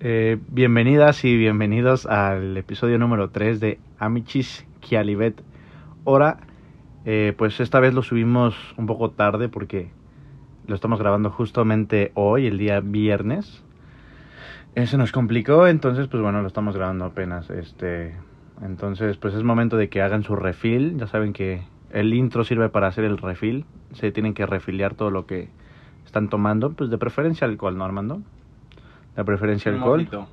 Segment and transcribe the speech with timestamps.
[0.00, 5.42] Eh, bienvenidas y bienvenidos al episodio número 3 de Amichis Kialibet.
[6.06, 6.38] Ahora,
[7.04, 9.90] eh, pues esta vez lo subimos un poco tarde porque
[10.68, 13.64] lo estamos grabando justamente hoy, el día viernes.
[14.76, 17.50] Eh, se nos complicó, entonces pues bueno, lo estamos grabando apenas.
[17.50, 18.14] Este,
[18.62, 20.96] entonces pues es momento de que hagan su refill.
[20.96, 23.64] Ya saben que el intro sirve para hacer el refill.
[23.94, 25.48] Se tienen que refiliar todo lo que
[26.06, 28.22] están tomando, pues de preferencia alcohol, ¿no, Armando?
[29.18, 29.98] De preferencia Un alcohol.
[29.98, 30.28] mojito.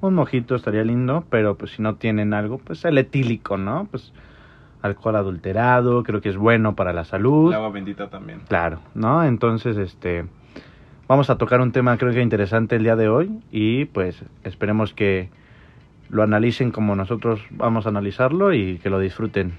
[0.00, 3.86] Un mojito estaría lindo, pero pues si no tienen algo, pues el etílico, ¿no?
[3.88, 4.12] Pues
[4.82, 7.50] alcohol adulterado, creo que es bueno para la salud.
[7.50, 8.40] El agua bendita también.
[8.48, 9.22] Claro, ¿no?
[9.24, 10.26] Entonces, este
[11.06, 14.94] vamos a tocar un tema creo que interesante el día de hoy y pues esperemos
[14.94, 15.28] que
[16.08, 19.52] lo analicen como nosotros vamos a analizarlo y que lo disfruten.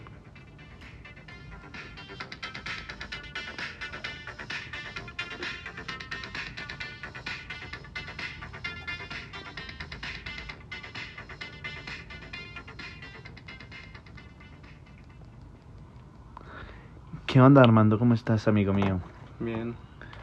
[17.36, 18.00] ¿Qué onda, Armando?
[18.00, 19.02] ¿Cómo estás, amigo mío?
[19.42, 19.76] Bien.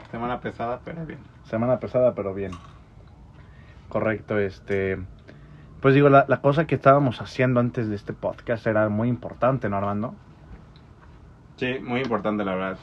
[0.09, 1.19] Semana pesada, pero bien.
[1.43, 2.53] Semana pesada, pero bien.
[3.87, 4.97] Correcto, este.
[5.79, 9.69] Pues digo, la, la cosa que estábamos haciendo antes de este podcast era muy importante,
[9.69, 10.15] ¿no, Armando?
[11.57, 12.77] Sí, muy importante la verdad.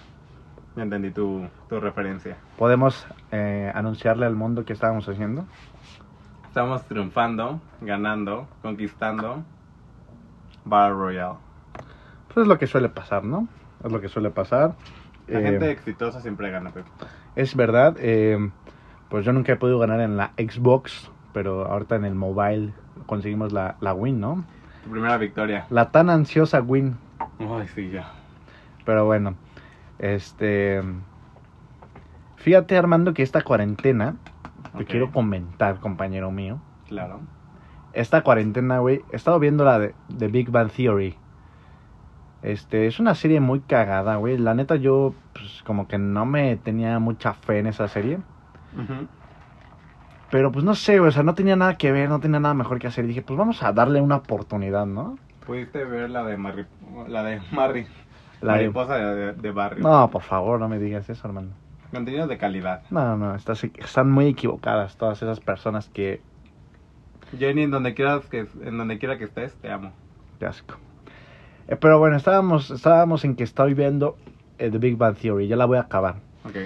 [0.77, 2.37] Ya entendí tu, tu referencia.
[2.57, 5.45] ¿Podemos eh, anunciarle al mundo qué estábamos haciendo?
[6.47, 9.43] Estamos triunfando, ganando, conquistando
[10.65, 11.39] Battle Royale.
[12.29, 13.49] Pues es lo que suele pasar, ¿no?
[13.85, 14.75] Es lo que suele pasar.
[15.27, 16.85] La Eh, gente exitosa siempre gana, Pep.
[17.37, 18.51] Es verdad, eh,
[19.09, 22.73] pues yo nunca he podido ganar en la Xbox, pero ahorita en el mobile
[23.07, 24.45] conseguimos la, la win, ¿no?
[24.85, 25.67] Tu primera victoria.
[25.71, 26.97] La tan ansiosa win.
[27.39, 28.13] Ay, sí, ya.
[28.85, 29.35] Pero bueno,
[29.99, 30.83] este.
[32.37, 34.17] Fíjate, Armando, que esta cuarentena,
[34.77, 36.59] te quiero comentar, compañero mío.
[36.89, 37.21] Claro.
[37.93, 41.17] Esta cuarentena, güey, he estado viendo la de, de Big Bang Theory.
[42.43, 44.39] Este, es una serie muy cagada, güey.
[44.39, 48.19] La neta, yo, pues, como que no me tenía mucha fe en esa serie.
[50.31, 52.55] Pero, pues, no sé, güey, o sea, no tenía nada que ver, no tenía nada
[52.55, 53.05] mejor que hacer.
[53.05, 55.19] Y dije, pues, vamos a darle una oportunidad, ¿no?
[55.47, 56.67] ¿Pudiste ver la de Marri...
[57.09, 57.87] La de Marri...
[58.41, 59.83] La de- Mariposa de, de barrio.
[59.83, 61.49] No, por favor, no me digas eso, hermano.
[61.93, 62.83] Contenido de calidad.
[62.91, 66.23] No, no, estás, están muy equivocadas todas esas personas que
[67.39, 69.93] Jenny, en donde quieras que, en donde quiera que estés, te amo.
[70.39, 70.77] Qué asco.
[71.71, 74.17] Eh, pero bueno, estábamos, estábamos en que estoy viendo
[74.59, 76.17] eh, The Big Bang Theory, ya la voy a acabar.
[76.45, 76.57] Ok.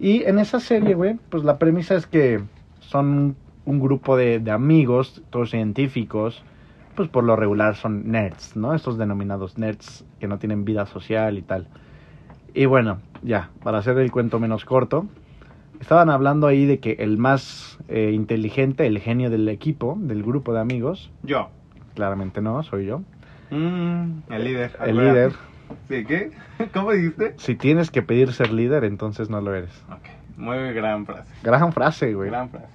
[0.00, 2.42] Y en esa serie, güey, pues la premisa es que
[2.80, 6.42] son un grupo de, de amigos, todos científicos,
[6.94, 8.74] pues por lo regular son nerds, ¿no?
[8.74, 11.66] Estos denominados nerds que no tienen vida social y tal.
[12.54, 15.06] Y bueno, ya, para hacer el cuento menos corto,
[15.80, 20.54] estaban hablando ahí de que el más eh, inteligente, el genio del equipo, del grupo
[20.54, 21.50] de amigos, Yo.
[21.94, 23.02] claramente no, soy yo,
[23.50, 24.72] Mm, el líder.
[24.82, 25.12] el acuérdate.
[25.12, 25.32] líder,
[25.88, 26.04] ¿Sí?
[26.04, 26.30] ¿Qué?
[26.74, 27.34] ¿Cómo dijiste?
[27.38, 29.84] Si tienes que pedir ser líder, entonces no lo eres.
[29.90, 30.36] Ok.
[30.36, 31.32] Muy gran frase.
[31.42, 32.30] Gran frase, güey.
[32.30, 32.66] Gran frase.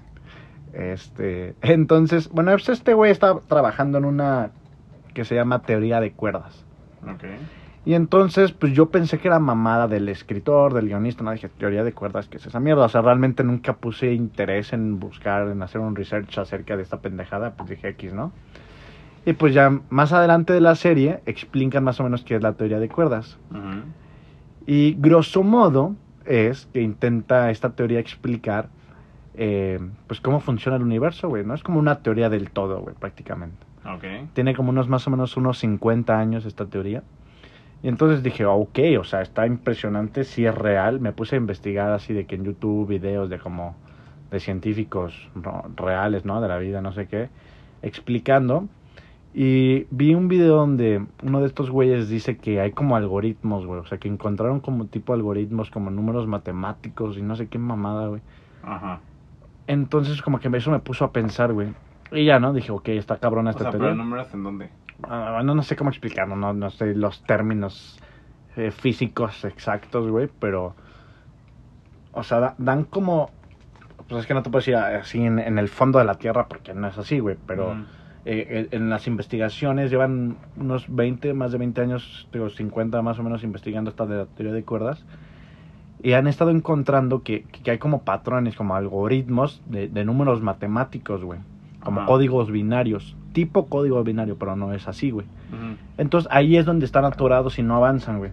[0.74, 4.52] Este, entonces, bueno, pues este güey está trabajando en una
[5.14, 6.66] que se llama teoría de cuerdas.
[7.04, 7.26] Ok.
[7.84, 11.84] Y entonces, pues yo pensé que era mamada del escritor, del guionista, no dije, teoría
[11.84, 12.86] de cuerdas, que es esa mierda?
[12.86, 17.00] O sea, realmente nunca puse interés en buscar, en hacer un research acerca de esta
[17.02, 18.32] pendejada, pues dije X, ¿no?
[19.26, 22.54] Y pues ya más adelante de la serie explican más o menos qué es la
[22.54, 23.38] teoría de cuerdas.
[23.52, 23.84] Ujú.
[24.66, 25.96] Y grosso modo
[26.26, 28.70] es que intenta esta teoría explicar
[29.34, 31.54] eh, pues cómo funciona el universo, güey, ¿no?
[31.54, 33.66] Es como una teoría del todo, güey, prácticamente.
[33.86, 34.30] Ok.
[34.34, 37.04] Tiene como unos más o menos unos 50 años esta teoría.
[37.84, 41.00] Y entonces dije, ok, o sea, está impresionante, si es real.
[41.00, 43.76] Me puse a investigar así de que en YouTube videos de como
[44.30, 45.30] de científicos
[45.76, 46.42] reales, ¿no?
[46.42, 47.30] De la vida, no sé qué,
[47.82, 48.68] explicando.
[49.34, 53.80] Y vi un video donde uno de estos güeyes dice que hay como algoritmos, güey.
[53.80, 58.08] O sea, que encontraron como tipo algoritmos, como números matemáticos y no sé qué mamada,
[58.08, 58.22] güey.
[58.64, 59.00] Ajá.
[59.68, 61.70] Entonces como que eso me puso a pensar, güey.
[62.12, 62.52] Y ya, ¿no?
[62.52, 63.92] Dije, ok, está cabrona O esta sea, teoría.
[63.92, 64.70] pero números en dónde?
[65.04, 67.98] Ah, no, no sé cómo explicarlo, no, no sé los términos
[68.58, 70.76] eh, físicos exactos, güey, pero...
[72.12, 73.32] O sea, da- dan como...
[74.10, 76.48] Pues es que no te puedo decir así en, en el fondo de la Tierra
[76.50, 77.72] porque no es así, güey, pero...
[77.72, 77.86] Ujú.
[78.26, 83.24] Eh, en las investigaciones llevan unos 20, más de 20 años, digo 50 más o
[83.24, 85.04] menos investigando esta de la teoría de cuerdas.
[86.04, 91.24] Y han estado encontrando que, que hay como patrones, como algoritmos de, de números matemáticos,
[91.24, 91.40] güey.
[91.84, 92.08] Como Ajá.
[92.08, 93.16] códigos binarios.
[93.34, 95.26] Tipo código binario, pero no es así, güey.
[95.52, 95.78] Ujú.
[95.98, 98.32] Entonces ahí es donde están atorados y no avanzan, güey.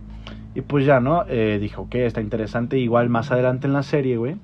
[0.55, 1.25] Y pues ya, ¿no?
[1.29, 2.79] Eh, dijo que está interesante.
[2.79, 4.37] Igual más adelante en la serie, güey.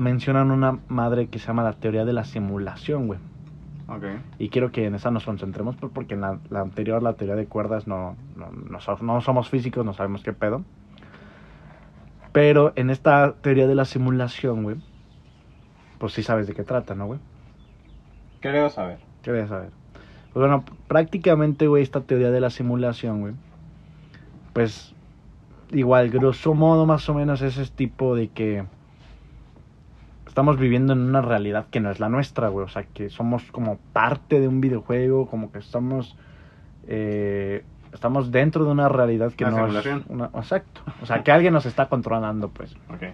[0.00, 3.18] mencionan una madre que se llama la teoría de la simulación, güey.
[3.88, 4.04] Ok.
[4.38, 7.36] Y quiero que en esa nos concentremos pues, porque en la, la anterior, la teoría
[7.36, 10.64] de cuerdas, no, no, no, so- no somos físicos, no sabemos qué pedo.
[12.32, 14.76] Pero en esta teoría de la simulación, güey,
[15.98, 17.20] pues sí sabes de qué trata, ¿no, güey?
[18.40, 18.98] Creo saber.
[19.22, 19.70] ¿Qué voy a saber?
[20.32, 23.34] Pues bueno, prácticamente, güey, esta teoría de la simulación, güey,
[24.52, 24.94] pues
[25.70, 28.64] igual, grosso modo, más o menos, es ese tipo de que
[30.36, 32.66] estamos viviendo en una realidad que no es la nuestra, güey.
[32.66, 36.14] O sea, que somos como parte de un videojuego, como que estamos,
[36.86, 40.00] eh, estamos dentro de una realidad que no simulación.
[40.00, 40.82] es una, exacto.
[41.00, 42.76] O sea, que alguien nos está controlando, pues.
[42.90, 43.04] Ok.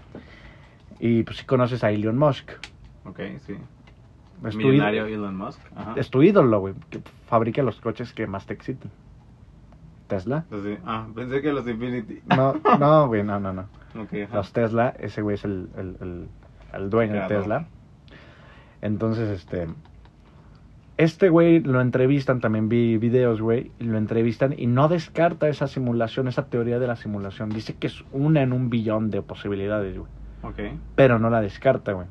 [0.98, 2.50] Y pues si conoces a Elon Musk.
[3.04, 3.54] Ok, sí.
[4.44, 5.60] Es tu, Millonario Elon Musk.
[5.76, 5.94] Ajá.
[5.94, 6.74] es tu ídolo, güey.
[6.90, 8.90] Que fabrica los coches que más te exciten.
[10.08, 10.38] Tesla.
[10.50, 12.20] Entonces, ah, pensé que los Infinity.
[12.36, 13.66] No, no, güey, no, no, no.
[13.94, 14.36] Ajá.
[14.36, 16.28] Los Tesla, ese güey es el, el, el,
[16.74, 17.28] el dueño de.
[17.28, 17.66] Tesla.
[18.80, 19.68] Entonces, este.
[20.98, 26.28] Este güey lo entrevistan, también vi videos, güey, lo entrevistan y no descarta esa simulación,
[26.28, 27.48] esa teoría de la simulación.
[27.48, 30.10] Dice que es una en un billón de posibilidades, güey.
[30.42, 30.76] Ok.
[30.94, 32.06] Pero no la descarta, güey.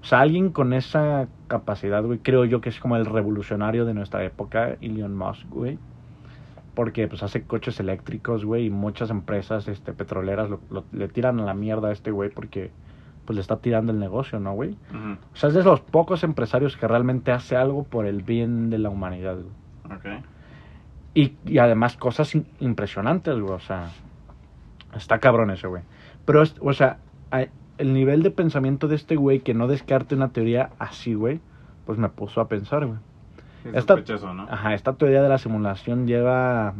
[0.00, 3.94] O sea, alguien con esa capacidad, güey, creo yo que es como el revolucionario de
[3.94, 5.78] nuestra época, Elon Musk, güey.
[6.74, 11.40] Porque pues hace coches eléctricos, güey, y muchas empresas este, petroleras lo- lo- le tiran
[11.40, 12.70] a la mierda a este güey porque
[13.30, 14.76] pues le está tirando el negocio, ¿no, güey?
[15.32, 18.78] O sea, es de los pocos empresarios que realmente hace algo por el bien de
[18.78, 19.96] la humanidad, güey.
[19.96, 20.24] Ok.
[21.14, 23.52] Y, y además cosas impresionantes, güey.
[23.52, 23.90] O sea,
[24.96, 25.84] está cabrón ese güey.
[26.24, 26.98] Pero, es- o sea,
[27.78, 31.38] el nivel de pensamiento de este güey que no descarte una teoría así, güey,
[31.86, 32.98] pues me puso a pensar, güey.
[33.66, 33.94] Es Esta-
[34.34, 34.42] ¿no?
[34.50, 36.74] Ajá, esta teoría de la simulación lleva...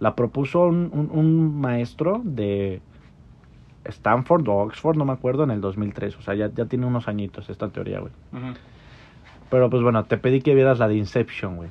[0.00, 2.82] La propuso un, un- un maestro de
[3.88, 6.16] Stanford o Oxford, no me acuerdo, en el 2003.
[6.18, 8.12] O sea, ya, ya tiene unos añitos esta teoría, güey.
[9.50, 11.70] Pero pues bueno, te pedí que vieras la de Inception, güey.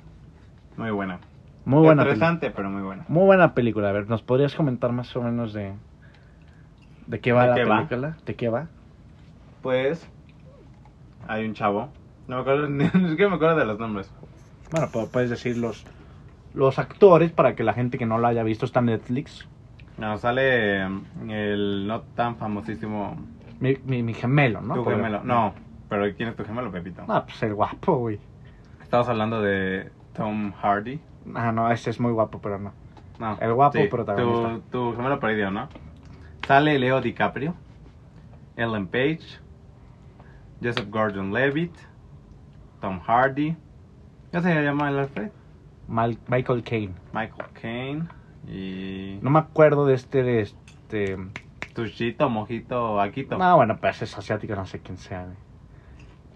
[0.77, 1.19] Muy buena.
[1.65, 2.27] Muy buena película.
[2.27, 3.05] Interesante, pero muy buena.
[3.07, 3.89] Muy buena película.
[3.89, 5.73] A ver, ¿nos podrías comentar más o menos de,
[7.07, 7.75] de qué va ¿De la qué va?
[7.77, 8.17] película?
[8.25, 8.67] ¿De qué va?
[9.61, 10.07] Pues,
[11.27, 11.89] hay un chavo.
[12.27, 14.11] No me acuerdo, ni siquiera me acuerdo de los nombres.
[14.71, 15.85] Bueno, pu- puedes decir los,
[16.53, 19.47] los actores para que la gente que no lo haya visto está en Netflix.
[19.97, 23.15] No, sale mm, el no tan famosísimo.
[23.59, 24.73] Mi, mi, mi gemelo, ¿no?
[24.75, 25.23] tu gemelo.
[25.23, 25.53] No,
[25.89, 27.03] pero ¿quién es tu gemelo, Pepito?
[27.07, 28.19] Ah, pues el guapo, güey.
[28.83, 30.99] Estamos hablando de Tom Hardy.
[31.33, 32.73] Ah, no, ese es muy guapo, pero no.
[33.19, 34.55] No, El guapo sí, protagonista.
[34.55, 34.61] Tu,
[34.91, 35.69] tu gemelo perdido, ¿no?
[36.45, 37.55] Sale Leo DiCaprio,
[38.57, 39.21] Ellen Page,
[40.61, 41.73] Joseph Gordon-Levitt,
[42.81, 43.55] Tom Hardy.
[44.31, 45.31] ¿Qué se llama el Alfred?
[45.87, 46.93] Mal- Michael Caine.
[47.13, 48.07] Michael Caine
[48.47, 51.17] y No me acuerdo de este, de este...
[51.73, 53.37] Tushito, Mojito, Akito.
[53.37, 55.27] No, bueno, pues es asiático, no sé quién sea.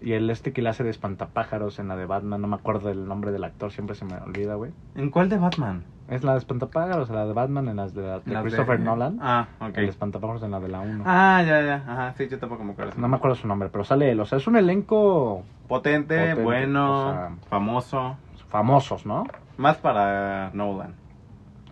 [0.02, 2.88] Y el este que le hace de espantapájaros en la de Batman, no me acuerdo
[2.88, 4.72] del nombre del actor, siempre se me olvida, güey.
[4.94, 5.84] ¿En cuál de Batman?
[6.08, 9.18] Es la de espantapájaros, la de Batman en las de, la- de Las Christopher Nolan.
[9.22, 9.76] Ah, ok.
[9.78, 11.04] El espantapájaros en la de la 1.
[11.06, 11.74] Ah, ya, ya.
[11.86, 12.94] Ajá, sí, yo tampoco me acuerdo.
[12.96, 14.18] No me acuerdo su nombre, pero sale él.
[14.20, 18.16] O sea, es un elenco Potente, Potente, bueno, o sea- famoso.
[18.48, 19.24] famosos, ¿no?
[19.58, 20.94] Más para Nolan.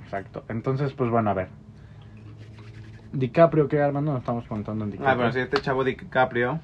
[0.08, 0.43] Exacto.
[0.49, 1.49] Entonces, pues bueno, a ver.
[3.12, 4.12] DiCaprio, ¿qué Armando?
[4.12, 5.12] Nos estamos contando en DiCaprio.
[5.14, 6.60] Ah, pero sí, este chavo DiCaprio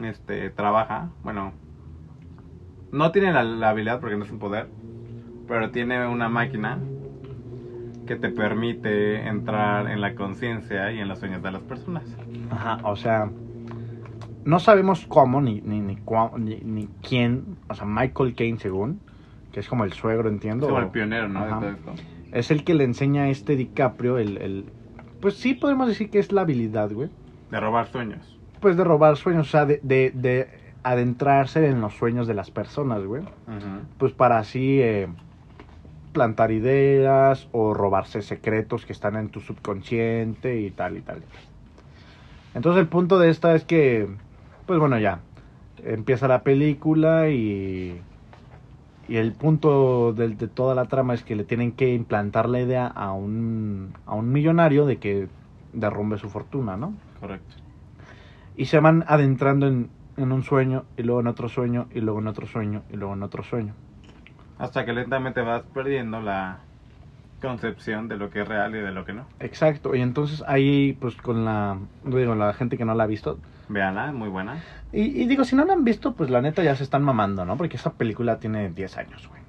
[0.00, 1.54] este, trabaja, bueno,
[2.92, 4.68] no tiene la, la habilidad porque no es un poder,
[5.48, 6.82] pero tiene una máquina
[8.06, 12.04] que te permite entrar en la conciencia y en los sueños de las personas.
[12.50, 13.30] Ajá, o sea,
[14.44, 15.96] no sabemos cómo ni, ni, ni,
[16.36, 19.00] ni, ni quién, o sea, Michael Caine según,
[19.52, 20.66] que es como el suegro, Es entiendo.
[20.66, 21.46] como o- el pionero, ¿no?
[21.46, 21.94] De todo esto.
[22.34, 24.64] Es el que le enseña a este DiCaprio el, el...
[25.20, 27.08] Pues sí podemos decir que es la habilidad, güey.
[27.50, 28.38] De robar sueños.
[28.60, 30.48] Pues de robar sueños, o sea, de, de, de
[30.82, 33.22] adentrarse en los sueños de las personas, güey.
[33.98, 35.08] Pues para así eh,
[36.12, 41.22] plantar ideas o robarse secretos que están en tu subconsciente y tal y tal.
[42.54, 44.08] Entonces el punto de esta es que,
[44.66, 45.20] pues bueno, ya,
[45.84, 48.00] empieza la película y,
[49.06, 52.60] y el punto del- de, toda la trama es que le tienen que implantar la
[52.60, 55.28] idea a un, a un millonario de que
[55.72, 56.94] derrumbe su fortuna, ¿no?
[57.20, 57.56] Correcto.
[58.56, 62.20] Y se van adentrando en, en un sueño y luego en otro sueño y luego
[62.20, 63.74] en otro sueño y luego en otro sueño.
[64.58, 66.64] Hasta que lentamente vas perdiendo la
[67.48, 69.26] concepción de lo que es real y de lo que no.
[69.40, 73.38] Exacto, y entonces ahí, pues con la, digo, la gente que no la ha visto,
[73.68, 74.56] Veanla, muy buena.
[74.92, 77.44] y, y digo, si no la han visto, pues la neta ya se están mamando,
[77.44, 77.56] ¿no?
[77.56, 79.40] Porque esa película tiene 10 años, güey.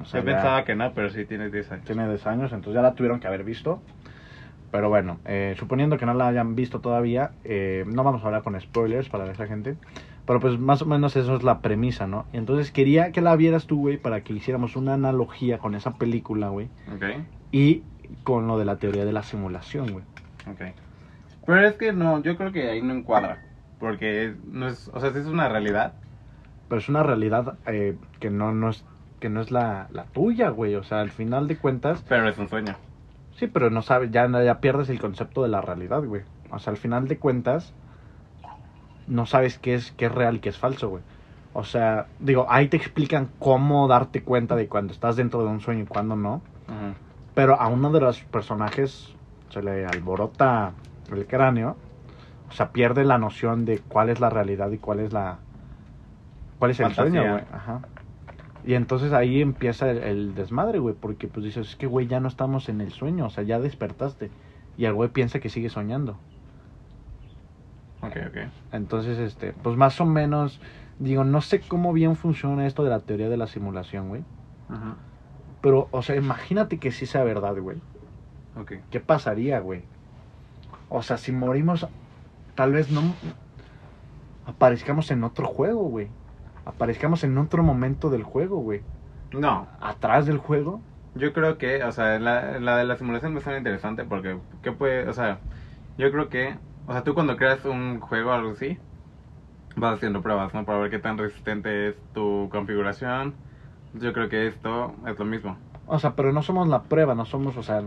[0.00, 1.84] O sea, Yo ya pensaba que no, pero sí tiene 10 años.
[1.84, 3.80] tiene 10 años, entonces ya la tuvieron que haber visto.
[4.70, 8.42] Pero bueno, eh, suponiendo que no la hayan visto todavía, eh, no vamos a hablar
[8.42, 9.76] con spoilers para esa gente.
[10.26, 12.26] Pero pues más o menos eso es la premisa, ¿no?
[12.32, 15.94] Y entonces quería que la vieras tú, güey, para que hiciéramos una analogía con esa
[15.94, 16.68] película, güey.
[16.94, 17.04] Ok,
[17.50, 17.82] Y
[18.22, 20.04] con lo de la teoría de la simulación, güey.
[20.50, 20.74] ok.
[21.44, 23.38] Pero es que no, yo creo que ahí no encuadra.
[23.80, 25.94] Porque no es, o sea, sí es una realidad.
[26.68, 28.84] Pero es una realidad eh, que no, no es,
[29.18, 30.76] que no es la, la tuya, güey.
[30.76, 32.76] O sea, al final de cuentas, Pero es un sueño.
[33.34, 36.22] sí, pero no sabes, ya, ya pierdes el concepto de la realidad, güey.
[36.52, 37.74] O sea, al final de cuentas,
[39.06, 41.02] no sabes qué es, qué es real y qué es falso, güey.
[41.54, 45.60] O sea, digo, ahí te explican cómo darte cuenta de cuando estás dentro de un
[45.60, 46.40] sueño y cuando no.
[47.34, 49.14] Pero a uno de los personajes
[49.50, 50.72] se le alborota
[51.10, 51.76] el cráneo.
[52.48, 55.38] O sea, pierde la noción de cuál es la realidad y cuál es la.
[56.58, 57.44] cuál es el sueño, güey.
[57.52, 57.80] Ajá.
[58.64, 60.94] Y entonces ahí empieza el, el desmadre, güey.
[60.94, 63.26] Porque pues dices, es que, güey, ya no estamos en el sueño.
[63.26, 64.30] O sea, ya despertaste.
[64.78, 66.16] Y el güey piensa que sigue soñando.
[68.02, 68.36] Ok, ok.
[68.72, 70.60] Entonces, este, pues más o menos.
[70.98, 74.20] Digo, no sé cómo bien funciona esto de la teoría de la simulación, güey.
[74.68, 74.94] Ujú.
[75.60, 77.78] Pero, o sea, imagínate que sí sea verdad, güey.
[78.60, 78.72] Ok.
[78.90, 79.82] ¿Qué pasaría, güey?
[80.88, 81.86] O sea, si morimos,
[82.54, 83.00] tal vez no
[84.46, 86.08] aparezcamos en otro juego, güey.
[86.64, 88.82] Aparezcamos en otro momento del juego, güey.
[89.32, 90.80] No, Atrás del juego.
[91.14, 94.72] yo creo que, o sea, la, la de la simulación me suena interesante porque, ¿qué
[94.72, 95.38] puede, o sea,
[95.96, 96.54] yo creo que,
[96.86, 98.78] o sea, tú cuando creas un juego o algo así,
[99.76, 100.64] vas haciendo pruebas, ¿no?
[100.64, 103.34] Para ver qué tan resistente es tu configuración.
[103.94, 105.56] Yo creo que esto es lo mismo.
[105.86, 107.82] O sea, pero no somos la prueba, no somos, o sea,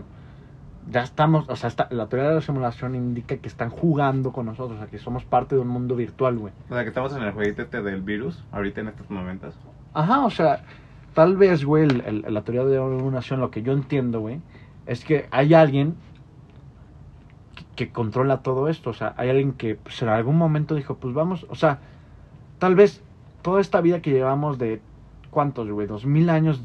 [0.90, 4.46] ya estamos, o sea, está- la teoría de la simulación indica que están jugando con
[4.46, 6.52] nosotros, o sea, que somos parte de un mundo virtual, güey.
[6.70, 9.54] O sea, que estamos en el jueguito este del virus, ahorita en estos momentos.
[9.94, 10.60] Ajá, o sea,
[11.14, 14.40] tal vez, güey, el- el- la teoría de la simulación, lo que yo entiendo, güey,
[14.86, 15.96] es que hay alguien
[17.76, 18.90] que, controla todo esto.
[18.90, 21.78] O sea, hay alguien que pues, en algún momento dijo, pues vamos, o sea,
[22.58, 23.02] tal vez
[23.42, 24.80] toda esta vida que llevamos de,
[25.30, 25.86] ¿cuántos, güey?
[25.86, 26.62] Dos mil años,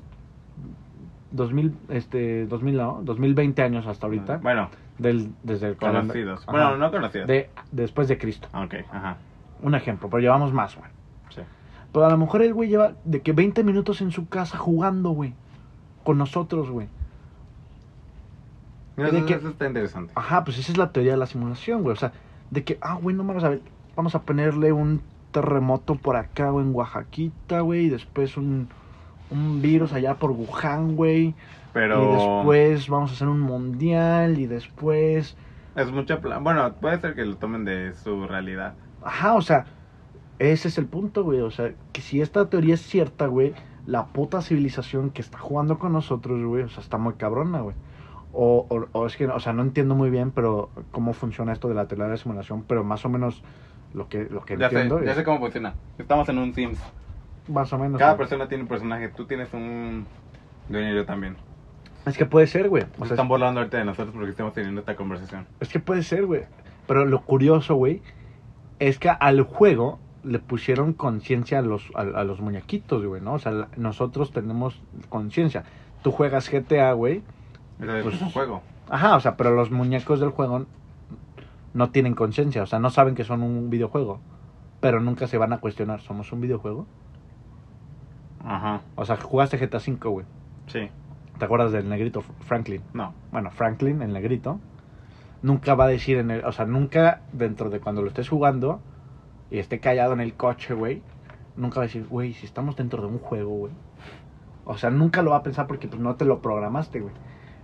[1.32, 5.68] dos mil, este, dos mil, no, dos mil veinte años hasta ahorita, Bueno, del, desde
[5.68, 6.42] el conocidos.
[6.44, 6.52] Ajá.
[6.52, 7.28] Bueno, no conocidos.
[7.28, 8.48] de, después de Cristo.
[8.54, 9.18] Ah, Ok, ajá.
[9.62, 10.90] Un ejemplo, pero llevamos más, güey.
[11.30, 11.42] Sí.
[11.94, 15.12] Pero a lo mejor el güey lleva de que 20 minutos en su casa jugando,
[15.12, 15.36] güey.
[16.04, 16.88] Con nosotros, güey.
[18.98, 20.12] Mira, De que- eso está interesante.
[20.16, 21.94] Ajá, pues esa es la teoría de la simulación, güey.
[21.94, 22.12] O sea,
[22.50, 23.62] de que, ah, güey, no vamos a ver.
[23.96, 27.86] Vamos a ponerle un terremoto por acá, güey, en Oaxaquita, güey.
[27.86, 28.68] Y después un,
[29.30, 31.34] un virus allá por Wuhan, güey.
[31.74, 34.38] Pero Y después vamos a hacer un mundial.
[34.40, 35.38] Y después.
[35.76, 38.74] es mucha pla- Bueno, puede ser que lo tomen de su realidad.
[39.04, 39.66] Ajá, o sea,
[40.40, 41.40] ese es el punto, güey.
[41.40, 43.54] O sea, que si esta teoría es cierta, güey,
[43.86, 47.76] la puta civilización que está jugando con nosotros, güey, o sea, está muy cabrona, güey.
[48.34, 51.68] O, o, o es que, o sea, no entiendo muy bien, pero cómo funciona esto
[51.68, 53.44] de la teoría de la simulación, pero más o menos
[53.94, 55.74] lo que, lo que Ya sé, entiendo ya es sé cómo funciona.
[55.98, 56.80] Estamos en un Sims.
[57.48, 58.00] más o menos.
[58.00, 58.20] Cada güey.
[58.20, 59.10] persona tiene un personaje.
[59.10, 60.06] Tú tienes un
[60.70, 61.36] dueño y yo también.
[62.06, 62.84] Es que puede ser, güey.
[62.98, 65.46] O Se sea, están volando ahorita de nosotros porque estamos teniendo esta conversación.
[65.60, 66.44] es que puede ser, güey.
[66.88, 68.02] Pero lo curioso, güey,
[68.80, 73.34] es que al juego le pusieron conciencia a los, a, a los muñequitos, güey, ¿no?
[73.34, 75.64] O sea, nosotros tenemos conciencia.
[76.02, 77.22] Tú juegas GTA, güey.
[77.82, 78.62] Eso es Pues- un juego.
[78.90, 80.66] Ajá, o sea, pero los muñecos del juego
[81.74, 84.20] no tienen conciencia, o sea, no saben que son un videojuego.
[84.82, 86.88] Pero nunca se van a cuestionar, ¿somos un videojuego?
[88.44, 88.82] Ajá.
[88.96, 90.26] O sea, jugaste GTA V, güey.
[90.68, 90.90] Sí.
[91.38, 92.82] ¿Te acuerdas del negrito Franklin?
[92.94, 93.14] No.
[93.32, 94.60] Bueno, Franklin, el negrito,
[95.42, 98.80] nunca va a decir en el, o sea, nunca dentro de cuando lo estés jugando
[99.50, 101.02] y esté callado en el coche, güey,
[101.56, 103.74] nunca va a decir, güey, si estamos dentro de un juego, güey.
[104.66, 107.14] O sea, nunca lo va a pensar porque pues no te lo programaste, güey.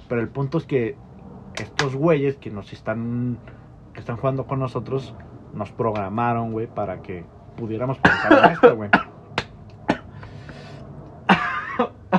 [0.10, 0.96] Pero el punto es que
[1.56, 3.38] estos güeyes que nos están
[3.94, 5.16] que están jugando con nosotros
[5.54, 7.26] nos programaron, güey, para que
[7.58, 8.90] pudiéramos pensar en esto, güey.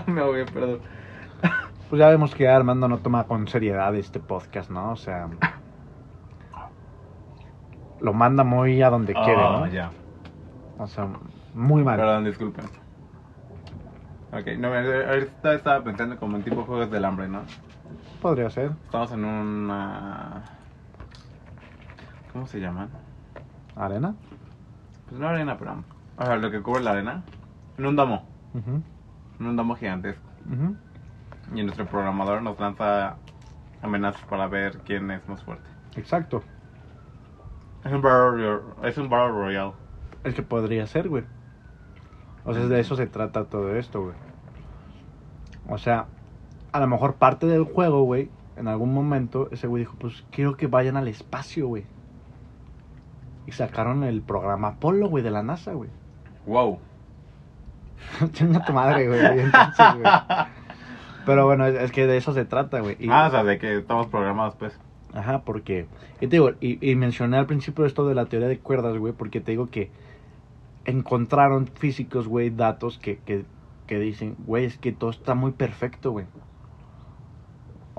[0.06, 0.80] Me ahogué, perdón.
[1.88, 4.92] Pues ya vemos que Armando no toma con seriedad este podcast, ¿no?
[4.92, 5.28] O sea,
[8.00, 9.66] lo manda muy a donde quiere, Oh, ¿no?
[9.68, 9.90] ya.
[10.78, 11.08] O sea,
[11.54, 11.96] muy mal.
[11.96, 12.66] Perdón, disculpen.
[14.32, 17.40] Ok, no, ahorita estaba pensando como en tipo juegos del hambre, ¿no?
[18.20, 18.72] Podría ser.
[18.84, 20.42] Estamos en una...
[22.32, 22.90] ¿Cómo se llaman?
[23.76, 24.14] ¿Arena?
[25.08, 25.84] Pues no arena, pero...
[26.18, 27.22] O sea, lo que cubre la arena.
[27.76, 28.26] En un domo.
[28.54, 30.28] En un domo gigantesco.
[31.54, 33.16] Y nuestro programador nos lanza
[33.82, 35.68] amenazas para ver quién es más fuerte.
[35.96, 36.42] Exacto.
[37.84, 38.60] Es un Battle.
[38.82, 39.72] Es un Battle Royale.
[40.24, 41.24] El que podría ser, güey.
[42.44, 44.14] O sea, de eso se trata todo esto, güey.
[45.68, 46.06] O sea,
[46.72, 50.56] a lo mejor parte del juego, güey, en algún momento, ese güey dijo, pues quiero
[50.56, 51.84] que vayan al espacio, güey.
[53.46, 55.88] Y sacaron el programa Apolo, güey, de la NASA, güey.
[56.46, 56.78] Wow.
[58.32, 59.20] Chinga tu madre, güey.
[59.40, 60.12] entonces, güey.
[61.24, 62.96] Pero bueno, es, es que de eso se trata, güey.
[62.98, 64.78] Y- Ah, o sea, de que estamos programados, pues.
[65.14, 65.86] Ajá, porque.
[66.20, 69.12] Y te digo, y, y mencioné al principio esto de la teoría de cuerdas, güey,
[69.14, 69.90] porque te digo que
[70.84, 73.44] encontraron físicos, güey, datos que, que,
[73.86, 76.26] que dicen, güey, es que todo está muy perfecto, güey.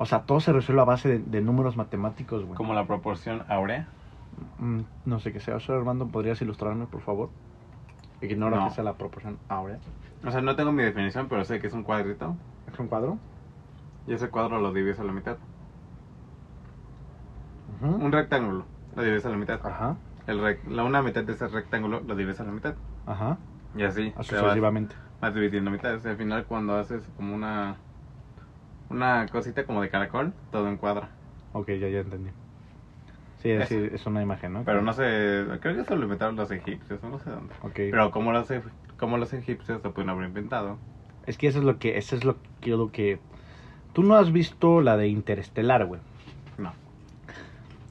[0.01, 2.55] O sea, todo se resuelve a base de, de números matemáticos, güey.
[2.55, 3.87] Como la proporción áurea.
[4.57, 7.29] Mm, no sé qué sea eso, Armando, ¿podrías ilustrarme, por favor?
[8.21, 8.69] Ignora No.
[8.69, 9.77] que sea la proporción áurea.
[10.25, 12.35] O sea, no tengo mi definición, pero sé que es un cuadrito.
[12.71, 13.17] ¿Es un cuadro?
[14.07, 15.37] Y ese cuadro lo divides a la mitad.
[17.81, 18.65] Un rectángulo
[18.95, 19.59] lo divides a la mitad.
[19.63, 19.95] Ajá,
[20.27, 22.75] El rec- la una mitad de ese rectángulo lo divides a la mitad.
[23.05, 23.37] ajá,
[23.75, 24.95] Y así te vas, sucesivamente.
[25.21, 26.05] vas dividiendo mitades.
[26.05, 27.75] Al final, cuando haces como una
[28.89, 31.09] una cosita como de caracol, todo encuadra.
[31.53, 32.31] Ok, ya, ya entendí.
[33.41, 34.63] Sí, es, sí, es una imagen, ¿no?
[34.65, 37.53] Pero no sé, creo que eso lo inventaron los egipcios, no sé dónde.
[37.61, 37.73] Ok.
[37.75, 38.51] Pero como los,
[38.97, 40.77] como los egipcios lo pueden haber inventado.
[41.25, 43.19] Es que eso es lo que, eso es lo que, lo que...
[43.93, 46.01] Tú no has visto la de Interestelar, güey.
[46.57, 46.73] No.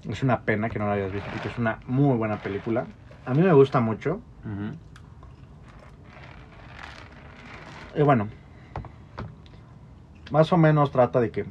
[0.09, 2.87] Es una pena que no la hayas visto, porque es una muy buena película.
[3.25, 4.21] A mí me gusta mucho.
[7.95, 8.28] Y bueno,
[10.30, 11.44] más o menos trata de que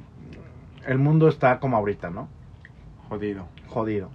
[0.86, 2.28] el mundo está como ahorita, ¿no?
[3.10, 3.48] Jodido.
[3.68, 4.10] Jodido.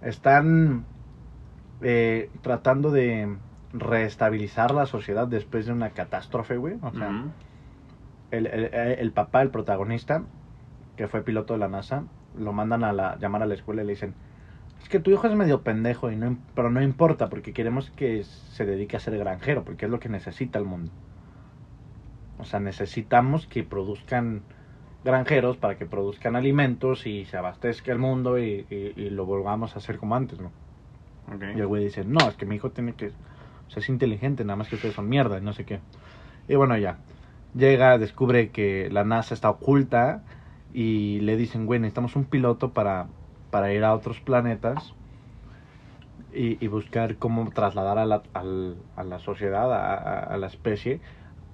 [0.00, 0.84] Están
[1.82, 3.36] eh, tratando de
[3.72, 6.76] reestabilizar la sociedad después de una catástrofe, güey.
[6.82, 7.24] O sea,
[8.30, 10.22] el, el, el papá, el protagonista,
[10.96, 12.04] que fue piloto de la NASA,
[12.36, 14.14] lo mandan a la, llamar a la escuela y le dicen,
[14.82, 18.24] es que tu hijo es medio pendejo, y no, pero no importa, porque queremos que
[18.24, 20.90] se dedique a ser granjero, porque es lo que necesita el mundo.
[22.38, 24.42] O sea, necesitamos que produzcan
[25.04, 29.74] granjeros para que produzcan alimentos y se abastezca el mundo y, y- y lo volvamos
[29.74, 30.50] a hacer como antes, ¿no?
[31.56, 33.08] Y el güey dice, no, es que mi hijo tiene que...
[33.08, 35.80] O sea, es inteligente, nada más que ustedes son mierda y no sé qué.
[36.48, 36.98] Y bueno, ya.
[37.54, 40.24] Llega, descubre que la NASA está oculta
[40.72, 43.08] y le dicen, güey, necesitamos un piloto para,
[43.50, 44.94] para ir a otros planetas
[46.32, 50.46] y, y buscar cómo trasladar a la, al- a la sociedad, a, a- a la
[50.46, 51.00] especie,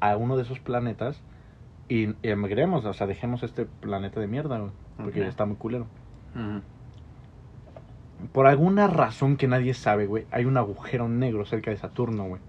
[0.01, 1.21] a uno de esos planetas
[1.89, 5.87] y, emigremos, o sea, dejemos este planeta de mierda, güey, porque está muy culero.
[8.33, 12.41] Por alguna razón que nadie sabe, güey, hay un agujero negro cerca de Saturno, güey.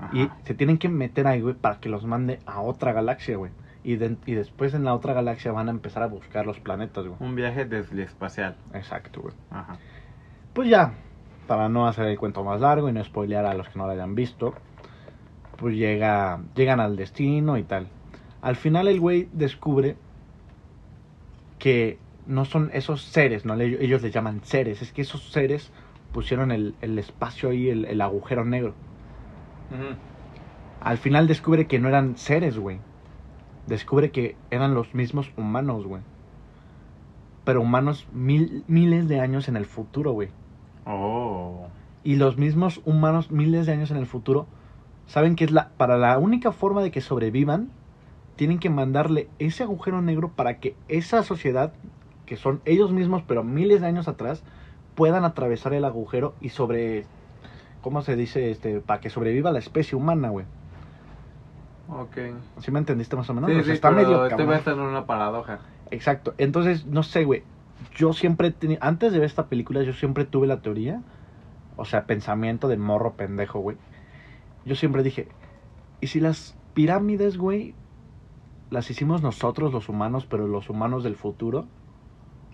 [0.00, 0.16] Ajá.
[0.16, 3.52] Y se tienen que meter ahí, güey, para que los mande a otra galaxia, güey.
[3.84, 7.04] Y, de- y después en la otra galaxia van a empezar a buscar los planetas,
[7.06, 7.16] güey.
[7.20, 8.56] Un viaje desde espacial.
[8.74, 9.34] Exacto, güey.
[9.50, 9.76] Ajá.
[10.54, 10.94] Pues ya,
[11.46, 13.92] para no hacer el cuento más largo y no spoilear a los que no lo
[13.92, 14.54] hayan visto,
[15.62, 17.86] pues llega, llegan al destino y tal.
[18.42, 19.96] Al final el güey descubre
[21.58, 25.70] que no son esos seres, no Le- ellos les llaman seres, es que esos seres
[26.12, 28.74] pusieron el, el espacio ahí, el, el agujero negro.
[30.80, 32.78] Al final descubre que no eran seres, güey.
[33.66, 36.02] Descubre que eran los mismos humanos, güey.
[37.44, 40.28] Pero humanos mil, miles de años en el futuro, güey.
[40.84, 41.68] Oh.
[42.04, 44.46] Y los mismos humanos miles de años en el futuro
[45.06, 47.70] saben que es la para la única forma de que sobrevivan
[48.36, 51.72] tienen que mandarle ese agujero negro para que esa sociedad
[52.26, 54.42] que son ellos mismos pero miles de años atrás
[54.94, 57.06] puedan atravesar el agujero y sobre
[57.82, 60.46] ¿cómo se dice este para que sobreviva la especie humana, güey?
[61.88, 62.16] Ok.
[62.60, 63.50] ¿Sí me entendiste más o menos?
[63.50, 65.60] sí, O sea, sí, está pero medio este va a estar en una paradoja.
[65.90, 66.34] Exacto.
[66.38, 67.44] Entonces, no sé, güey.
[67.94, 71.02] Yo siempre tenía, antes de ver esta película, yo siempre tuve la teoría,
[71.76, 73.76] o sea, pensamiento de morro pendejo, güey.
[74.64, 75.28] Yo siempre dije,
[76.00, 77.76] ¿y si las pirámides, güey,
[78.70, 81.68] las hicimos nosotros los humanos, pero los humanos del futuro?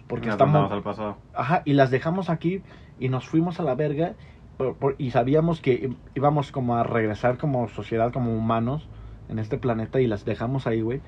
[0.06, 0.72] Porque Nos estamos...
[0.72, 1.18] al pasado.
[1.34, 2.64] Ajá, y las dejamos aquí
[2.98, 4.16] y nos fuimos a la verga
[4.56, 8.90] por- por- y sabíamos que íbamos como a regresar como sociedad, como humanos
[9.28, 11.02] en este planeta y las dejamos ahí, güey,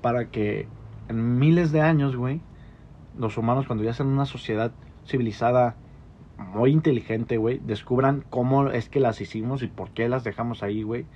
[0.00, 0.72] para que
[1.08, 2.46] en miles de años, güey,
[3.12, 5.81] los humanos cuando ya sean una sociedad civilizada
[6.42, 10.82] muy inteligente, güey, descubran cómo es que las hicimos y por qué las dejamos ahí,
[10.82, 11.06] güey.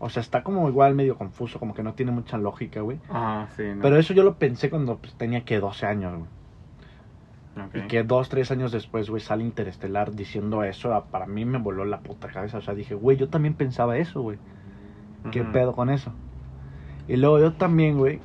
[0.00, 2.98] O sea, está como igual medio confuso, como que no tiene mucha lógica, güey.
[3.08, 3.64] Ajá, sí.
[3.74, 3.82] no.
[3.82, 6.38] Pero eso yo lo pensé cuando pues, tenía que 12 años, güey.
[7.74, 11.58] Y que dos, tres años después, güey, sale Interestelar diciendo eso, ah, para mí me
[11.58, 12.58] voló la puta cabeza.
[12.58, 14.38] O sea, dije, güey, yo también pensaba eso, güey.
[15.32, 16.12] ¿Qué pedo con eso?
[17.08, 18.20] Y luego yo también, güey,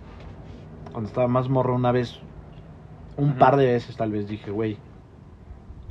[0.92, 2.20] cuando estaba más morro una vez,
[3.18, 4.78] un par de veces tal vez dije, güey,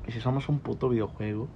[0.07, 1.49] ¿y si somos un puto videojuego?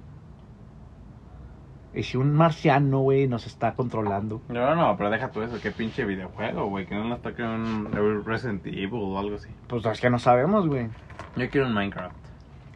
[1.94, 4.42] ¿Y si un marciano, güey, nos está controlando?
[4.48, 8.22] No, no, pero deja tú eso, qué pinche videojuego, güey, que no nos toque un
[8.26, 9.48] Resident Evil o algo así.
[9.66, 10.88] Pues es que no sabemos, güey.
[11.36, 12.14] Yo quiero un Minecraft.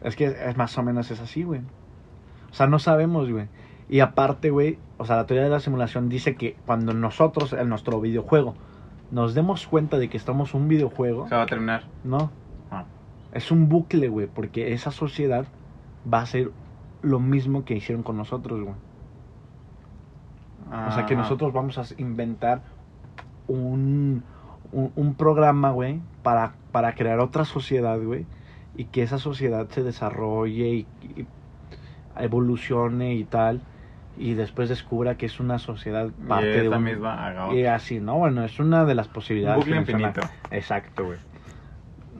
[0.01, 1.61] Es que es más o menos es así, güey.
[2.49, 3.47] O sea, no sabemos, güey.
[3.89, 7.69] Y aparte, güey, o sea, la teoría de la simulación dice que cuando nosotros, en
[7.69, 8.55] nuestro videojuego,
[9.11, 11.83] nos demos cuenta de que estamos un videojuego, Se va a terminar.
[12.03, 12.31] no,
[12.71, 12.85] Ah.
[13.33, 15.45] es un bucle, güey, porque esa sociedad
[16.11, 16.51] va a ser
[17.01, 18.75] lo mismo que hicieron con nosotros, güey.
[20.87, 21.23] O sea, que Ajá.
[21.23, 22.61] nosotros vamos a inventar
[23.47, 24.23] un,
[24.71, 28.25] un, un programa, güey, para, para crear otra sociedad, güey,
[28.77, 30.87] y que esa sociedad se desarrolle y,
[31.17, 31.27] y
[32.17, 33.61] evolucione y tal,
[34.17, 36.83] y después descubra que es una sociedad Y parte de esa un...
[36.83, 38.17] misma haga Y así, ¿no?
[38.17, 39.65] Bueno, es una de las posibilidades.
[39.65, 40.21] Bucle infinito.
[40.51, 41.17] Exacto, güey.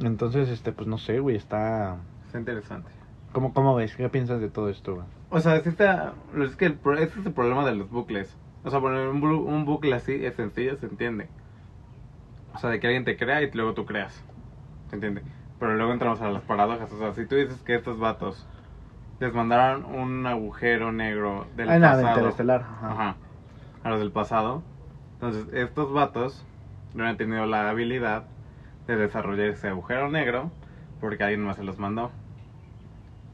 [0.02, 1.98] Entonces, este, pues no sé, güey, está...
[2.26, 2.90] Está interesante.
[3.34, 3.96] ¿Cómo, ¿Cómo ves?
[3.96, 5.08] ¿Qué piensas de todo esto, güey?
[5.30, 5.64] O sea, es
[6.58, 8.36] que el, ese es el problema de los bucles.
[8.64, 11.30] O sea, poner un, bu- un bucle así es sencillo, se entiende.
[12.54, 14.22] O sea, de que alguien te crea y luego tú creas.
[14.90, 15.24] ¿Se entiende?
[15.60, 16.92] Pero luego entramos a las paradojas.
[16.92, 18.46] O sea, si tú dices que estos vatos
[19.20, 22.18] les mandaron un agujero negro del Ah, nada, pasado.
[22.18, 22.62] interestelar.
[22.62, 22.92] Ajá.
[22.92, 23.16] Ajá.
[23.84, 24.64] A los del pasado.
[25.14, 26.44] Entonces, estos vatos
[26.94, 28.26] no han tenido la habilidad
[28.88, 30.52] de desarrollar ese agujero negro
[31.00, 32.12] porque alguien más se los mandó.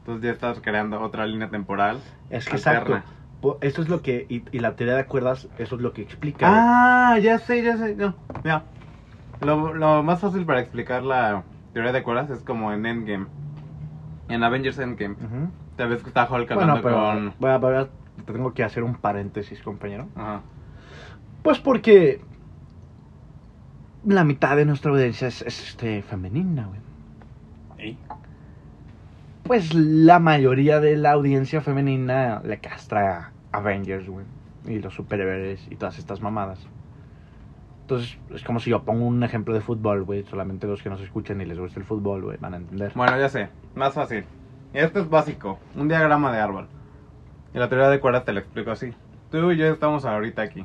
[0.08, 2.00] Entonces ya estás creando otra línea temporal.
[2.30, 3.04] Es que alterna.
[3.40, 3.58] exacto.
[3.60, 6.46] Esto es lo que, y, y la teoría de cuerdas, eso es lo que explica.
[6.50, 7.94] Ah, ya sé, ya sé.
[7.94, 8.62] No, mira.
[9.42, 11.42] Lo, lo más fácil para explicar la
[11.74, 13.26] teoría de cuerdas es como en Endgame.
[14.30, 15.14] En Avengers Endgame.
[15.14, 15.26] güey.
[15.42, 15.50] Ujú.
[15.76, 17.34] Tal vez que está Hulk Bueno, hablando pero con...
[17.38, 17.88] voy a- voy a-
[18.24, 20.08] te tengo que hacer un paréntesis, compañero.
[20.16, 20.40] Ajá.
[21.42, 22.22] Pues porque
[24.06, 26.80] la mitad de nuestra audiencia es, es, este, femenina, güey.
[29.48, 34.26] Pues la mayoría de la audiencia femenina le castra a Avengers, güey.
[34.66, 36.68] Y los superhéroes y todas estas mamadas.
[37.80, 40.22] Entonces, es como si yo pongo un ejemplo de fútbol, güey.
[40.24, 42.92] Solamente los que nos escuchan y les gusta el fútbol, güey, van a entender.
[42.94, 43.48] Bueno, ya sé.
[43.74, 44.26] Más fácil.
[44.74, 45.58] Esto es básico.
[45.74, 46.68] Un diagrama de árbol.
[47.54, 48.92] Y la teoría de cuerdas te lo explico así.
[49.30, 50.64] Tú y yo estamos ahorita aquí.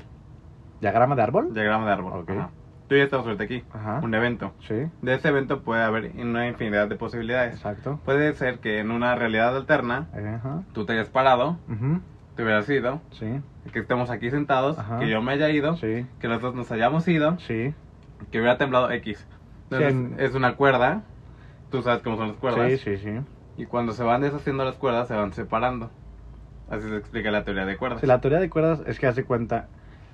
[0.81, 1.53] ¿Diagrama de árbol?
[1.53, 2.19] Diagrama de árbol.
[2.19, 2.29] Ok.
[2.31, 2.49] Ajá.
[2.93, 3.63] Tú y yo estamos ahorita aquí.
[3.73, 4.01] Ajá.
[4.03, 4.53] Un evento.
[4.67, 7.55] Sí, De ese evento puede haber una infinidad de posibilidades.
[7.55, 7.99] exacto.
[8.05, 10.61] Puede ser que en una realidad alterna Ajá.
[10.73, 12.01] tú te hayas parado, ujú,
[12.35, 14.99] te hubieras ido, Sí, que estemos aquí sentados, Ajá.
[14.99, 17.73] que yo me haya ido, sí, que los dos nos hayamos ido, sí.
[18.29, 19.25] que hubiera temblado X.
[19.71, 21.01] Entonces Sí, en- es una cuerda,
[21.71, 23.19] tú sabes cómo son las cuerdas, Sí, sí, sí.
[23.57, 25.89] y cuando se van deshaciendo las cuerdas se van separando.
[26.69, 28.01] Así se explica la teoría de cuerdas.
[28.01, 29.69] Sí, la teoría de cuerdas es que hace cuenta.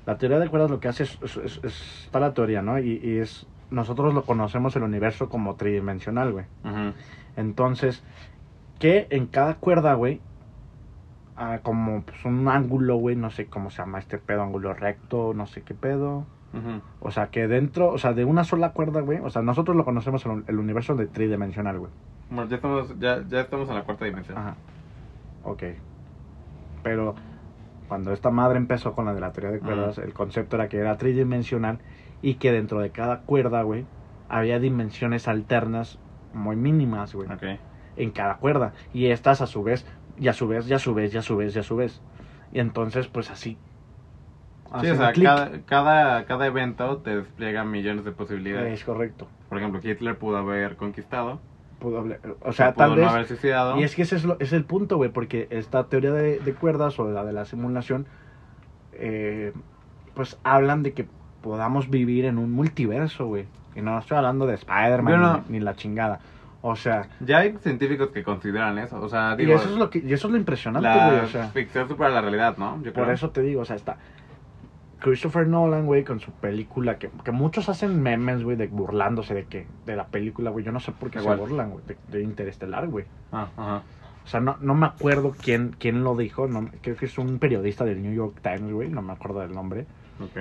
[0.10, 1.20] La teoría de cuerdas lo que hace es.
[1.22, 2.80] es- es- es- está la teoría, ¿no?
[2.80, 3.46] Y, y es.
[3.70, 6.46] Nosotros lo conocemos el universo como tridimensional, güey.
[6.64, 6.94] Ujú.
[7.38, 8.04] Entonces,
[8.80, 10.20] que en cada cuerda, güey.
[11.38, 13.16] ah, como pues, un ángulo, güey.
[13.16, 16.26] No sé cómo se llama este pedo, ángulo recto, no sé qué pedo.
[16.54, 16.82] Ujú.
[17.02, 19.20] O sea, que dentro, o sea, de una sola cuerda, güey.
[19.20, 21.92] O sea, nosotros lo conocemos el, el universo de tridimensional, güey.
[22.32, 24.38] Bueno, ya estamos, ya, ya estamos en la cuarta dimensión.
[24.40, 24.56] Ajá.
[25.44, 25.64] Ok.
[26.82, 27.14] Pero
[27.90, 30.78] cuando esta madre empezó con la de la teoría de cuerdas, el concepto era que
[30.80, 31.84] era tridimensional
[32.22, 33.90] y que dentro de cada cuerda, güey,
[34.30, 36.00] había dimensiones alternas
[36.32, 37.44] muy mínimas, güey, Ok.
[37.96, 38.74] en cada cuerda.
[38.94, 39.86] Y estas a su vez,
[40.18, 41.76] y a su vez, y a su vez, y a su vez, y a su
[41.78, 42.04] vez.
[42.52, 43.60] Y entonces, pues así.
[44.82, 48.80] Sí, o sea, cada, cada, cada evento te despliega millones de posibilidades.
[48.80, 49.28] Es correcto.
[49.48, 51.42] Por ejemplo, Hitler pudo haber conquistado,
[51.80, 53.08] Pudo hablar- o sea, pudo tal no vez.
[53.10, 53.78] haber suicidado.
[53.80, 56.54] Y es que ese es, lo- es el punto, güey, porque esta teoría de, de
[56.54, 58.06] cuerdas o la de la simulación,
[58.94, 59.54] eh,
[60.14, 61.08] pues hablan de que
[61.42, 63.46] podamos vivir en un multiverso, güey.
[63.76, 66.20] Y no estoy hablando de Spider-Man no- ni, ni la chingada.
[66.62, 69.00] O sea, Ya hay científicos que consideran eso.
[69.02, 71.20] O sea, y digo, eso es lo que y eso es lo impresionante, la güey.
[71.22, 72.76] O sea, ficción supera la realidad, ¿no?
[72.84, 73.16] Yo por creo.
[73.16, 73.96] eso te digo, o sea, está
[75.00, 79.46] Christopher Nolan, güey, con su película, que, que muchos hacen memes, güey, de burlándose de
[79.46, 80.66] que de la película, güey.
[80.66, 81.40] Yo no sé por qué se Igual.
[81.40, 83.06] burlan, güey, de, de Interestelar, güey.
[83.32, 83.84] Ah, ajá.
[84.26, 86.48] O sea, no, no me acuerdo quién, quién lo dijo.
[86.48, 88.90] No, creo que es un periodista del New York Times, güey.
[88.90, 89.88] No me acuerdo del nombre.
[90.22, 90.38] Ok.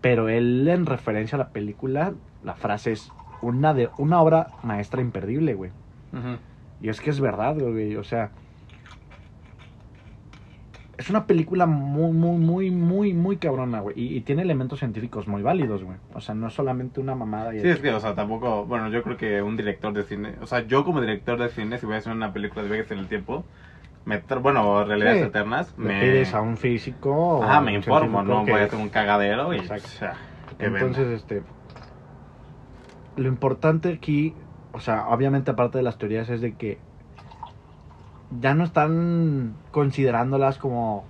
[0.00, 2.12] Pero él, en referencia a la película,
[2.44, 5.70] la frase es una, de, una obra maestra imperdible, güey.
[6.12, 6.36] Ujú.
[6.82, 7.96] Y es que es verdad, güey.
[7.96, 8.30] O sea,
[11.02, 13.98] es una película muy, muy, muy, muy, muy cabrona, güey.
[13.98, 15.98] Y, y tiene elementos científicos muy válidos, güey.
[16.14, 17.54] O sea, no es solamente una mamada.
[17.54, 20.34] Y Sí, es que, o sea, tampoco, bueno, yo creo que un director de cine,
[20.40, 22.90] o sea, yo como director de cine, si voy a hacer una película de viajes
[22.92, 23.44] en el tiempo,
[24.04, 25.24] me, bueno, realidades Sí.
[25.24, 27.10] alternas, le me, pides a un físico.
[27.14, 29.86] o ajá, a me informo, no voy a hacer un cagadero y, Exacto.
[29.86, 30.14] o sea,
[30.58, 31.16] Entonces, venda.
[31.16, 31.42] este.
[33.16, 34.34] Lo importante aquí,
[34.72, 36.78] o sea, obviamente aparte de las teorías, es de que
[38.40, 41.04] ya no están considerándolas como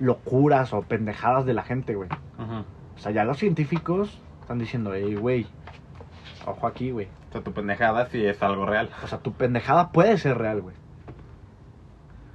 [0.00, 2.08] locuras o pendejadas de la gente, güey.
[2.96, 5.46] O sea, ya los científicos están diciendo, hey, güey,
[6.46, 7.08] ojo aquí, güey.
[7.30, 8.90] O sea, tu pendejada sí es algo real.
[9.02, 10.76] O sea, tu pendejada puede ser real, güey.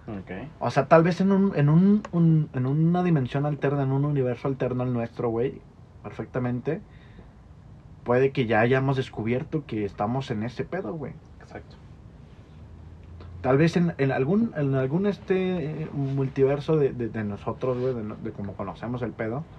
[0.08, 0.32] Ok.
[0.60, 4.06] O sea, tal vez en, un, en, un, un- en una dimensión alterna, en un
[4.06, 5.62] universo alterno al nuestro, güey,
[6.04, 6.82] perfectamente,
[8.04, 11.14] puede que ya hayamos descubierto que estamos en ese pedo, güey.
[11.42, 11.76] Exacto.
[13.42, 18.04] Tal vez en, en algún en algún este multiverso de, de, de nosotros, güey, de,
[18.04, 19.50] no- de como conocemos el pedo,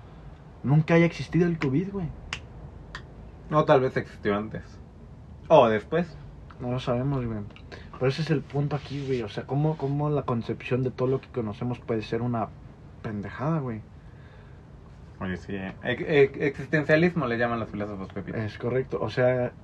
[0.63, 2.15] nunca haya existido el COVID, güey.
[3.59, 4.81] O tal vez existió antes.
[5.49, 6.17] O después.
[6.59, 7.41] No lo sabemos, güey.
[7.99, 9.23] Pero ese es el punto aquí, güey.
[9.23, 12.55] O sea, ¿cómo, cómo la concepción de todo lo que conocemos puede ser una
[13.03, 13.85] pendejada, güey.
[15.21, 15.55] Oye, sí.
[15.55, 15.79] eh.
[15.83, 18.39] Ex- ex- existencialismo le llaman los filósofos Pepito.
[18.41, 18.99] Es correcto.
[19.01, 19.57] O sea,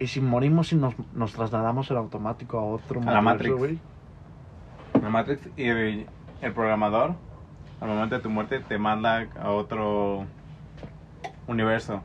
[0.00, 3.56] y si morimos y nos, nos trasladamos en automático a otro A la Matrix.
[3.56, 3.78] güey.
[5.00, 6.06] La Matrix y el,
[6.40, 7.14] el programador,
[7.80, 10.24] al momento de tu muerte, te manda a otro
[11.46, 12.00] universo.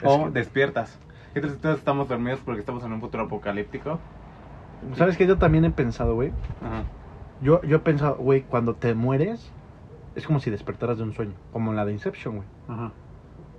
[0.00, 0.98] Es o que- despiertas.
[1.34, 3.98] Entonces todos estamos dormidos porque estamos en un futuro apocalíptico.
[4.96, 5.26] ¿Sabes qué?
[5.26, 6.30] Yo también he pensado, güey.
[6.64, 6.82] Ajá.
[7.42, 9.52] Yo, yo he pensado, güey, cuando te mueres,
[10.16, 11.32] es como si despertaras de un sueño.
[11.52, 12.48] Como en la de Inception, güey.
[12.68, 12.90] Ajá.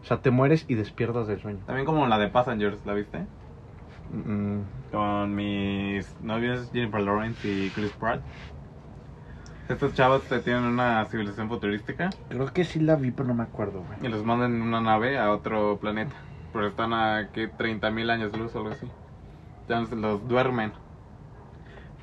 [0.02, 1.60] O sea, te mueres y despiertas del sueño.
[1.66, 3.26] También como la de Passengers, ¿la viste?
[4.12, 4.62] Mm,
[4.92, 8.22] Con mis novios Jennifer Lawrence y Chris Pratt.
[9.70, 13.44] Estos chavos te tienen una civilización futurística creo que sí la vi, pero no me
[13.44, 14.12] acuerdo, y güey.
[14.12, 16.16] los mandan en una nave a otro planeta.
[16.52, 17.50] Pero están a ¿qué?
[17.50, 18.88] 30.000 años luz o algo así.
[19.62, 20.74] Entonces los duermen.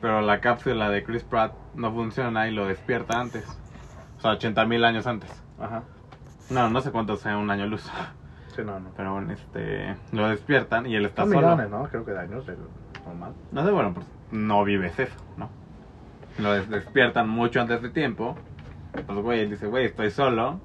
[0.00, 3.44] Pero la cápsula de Chris Pratt no funciona y lo despierta antes.
[4.16, 5.30] O sea, 80.000 años antes.
[5.61, 5.82] Ajá.
[6.50, 7.90] No, no sé cuánto sea un año luz.
[8.56, 8.90] Sí, no, no.
[8.96, 11.46] Pero bueno, este, lo despiertan y él está Son solo.
[11.46, 11.84] millones, ¿no?
[11.84, 12.44] Creo que de años,
[13.06, 13.32] normal.
[13.52, 15.48] No sé, bueno, pues no vives eso, ¿no?
[16.38, 18.37] Lo des- despiertan mucho antes de tiempo.
[19.06, 20.58] Pues, güey, él dice, güey, estoy solo.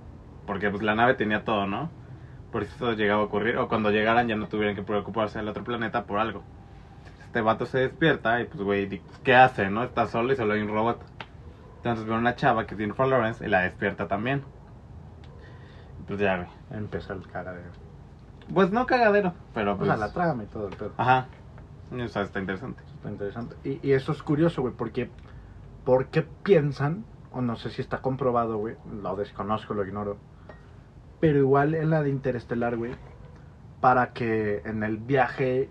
[0.48, 1.92] Porque, pues, la nave tenía todo, ¿no?
[2.52, 3.58] Por si eso llegaba a ocurrir.
[3.60, 6.42] O cuando llegaran ya no tuvieran que preocuparse del otro planeta por algo.
[7.26, 9.84] Este vato se despierta y, pues, güey, di- ¿qué hace, no?
[9.84, 11.00] Está solo y solo hay un robot.
[11.78, 14.42] Entonces ve una chava que tiene Lawrence y la despierta también.
[16.08, 16.48] Pues ya, güey.
[16.72, 17.62] Empieza el cara de...
[18.54, 20.92] Pues no cagadero, pero O sea, la trama y todo el pedo.
[20.98, 21.28] Ajá.
[21.92, 22.82] O sea, está interesante.
[22.96, 23.56] Está interesante.
[23.64, 25.10] Y, y eso es curioso, güey, porque...
[25.86, 27.04] ¿Por qué piensan?
[27.34, 28.76] O no sé si está comprobado, güey.
[29.02, 30.18] Lo desconozco, lo ignoro.
[31.20, 32.96] Pero igual en la de Interestelar, güey.
[33.82, 35.70] Para que en el viaje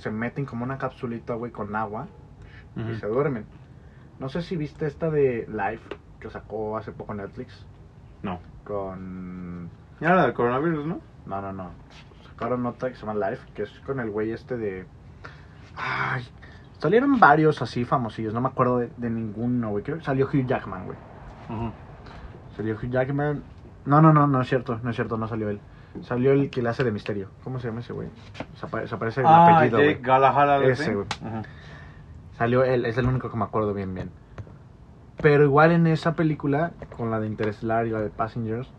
[0.00, 2.08] se meten como una capsulita, güey, con agua.
[2.76, 3.46] y se duermen.
[4.18, 7.64] No sé si viste esta de Life que sacó hace poco Netflix
[8.22, 8.40] No.
[8.64, 9.37] con
[10.00, 11.00] Y ahora del coronavirus, ¿no?
[11.26, 11.70] no no no
[12.28, 14.86] sacaron otra que se llama Life que es con el güey este de
[15.76, 16.24] ay
[16.78, 20.46] salieron varios así famosillos no me acuerdo de, de ninguno güey creo que salió Hugh
[20.46, 20.96] Jackman güey
[22.56, 23.42] salió Hugh Jackman
[23.84, 25.60] no no no no es cierto no es cierto no salió él
[26.02, 28.08] salió el que le hace de misterio cómo se llama ese güey
[28.54, 30.00] se, apare- se aparece el Ah, apellido Jake.
[30.02, 30.62] Galahad.
[30.64, 31.06] Ese, güey.
[32.36, 34.10] Salió él, es el único que me acuerdo bien, bien.
[35.20, 38.70] Pero igual en esa película, con la de Interstellar y la de Passengers,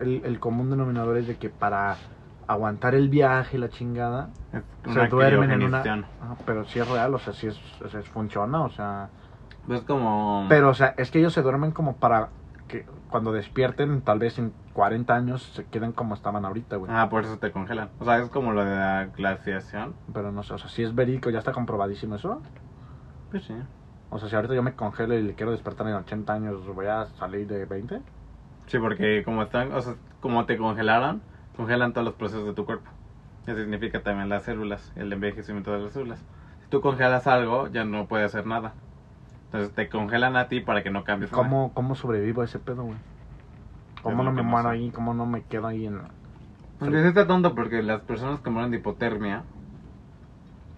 [0.00, 1.96] el, el común denominador es de que para
[2.46, 4.30] aguantar el viaje y la chingada,
[4.92, 5.82] se duermen en una...
[6.44, 9.08] pero sí es real, o sea, sí es, o sea, funciona, o sea...
[9.66, 10.46] Pues como...
[10.48, 12.30] Pero, o sea, es que ellos se duermen como para
[12.66, 16.90] que cuando despierten, tal vez en 40 años, se queden como estaban ahorita, güey.
[16.92, 17.90] Ah, por eso te congelan.
[18.00, 19.94] O sea, es como lo de la glaciación.
[20.12, 22.40] Pero no sé, o sea, si es verídico, ya está comprobadísimo eso.
[23.30, 23.54] Pues sí.
[24.10, 26.86] O sea, si ahorita yo me congelo y le quiero despertar en 80 años, ¿voy
[26.86, 28.00] a salir de 20?
[28.70, 31.22] Sí, porque como están, o sea, como te congelaron,
[31.56, 32.88] congelan todos los procesos de tu cuerpo.
[33.44, 36.20] Eso significa también las células, el envejecimiento de las células.
[36.62, 38.74] Si tú congelas algo, ya no puede hacer nada.
[39.46, 41.42] Entonces te congelan a ti para que no cambies nada.
[41.42, 42.98] ¿Cómo, ¿Cómo sobrevivo a ese pedo, güey?
[44.04, 44.92] ¿Cómo no me no muero ahí?
[44.92, 46.02] ¿Cómo no me quedo ahí en...?
[46.78, 49.42] Aunque sí está tonto porque las personas que mueren de hipotermia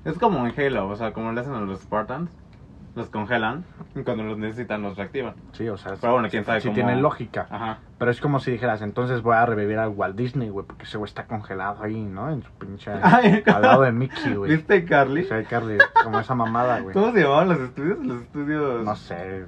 [0.07, 2.31] es como en Halo, o sea, como le hacen a los Spartans,
[2.95, 5.35] los congelan y cuando los necesitan los reactivan.
[5.53, 7.47] Sí, o sea, Pero bueno, quién sabe cómo- tiene lógica.
[7.51, 7.79] Ajá.
[7.99, 10.99] Pero es como si dijeras, entonces voy a revivir a Walt Disney, güey, porque ese
[10.99, 12.31] güey está congelado ahí, ¿no?
[12.31, 12.91] En su pinche...
[13.03, 14.51] Ay, al lado de Mickey, güey.
[14.57, 15.25] ¿Viste Carly?
[15.25, 16.93] O sea, Carly, como esa mamada, güey.
[16.95, 17.99] ¿Cómo se llamaban los estudios?
[18.05, 18.85] Los estudios...
[18.85, 19.47] No sé,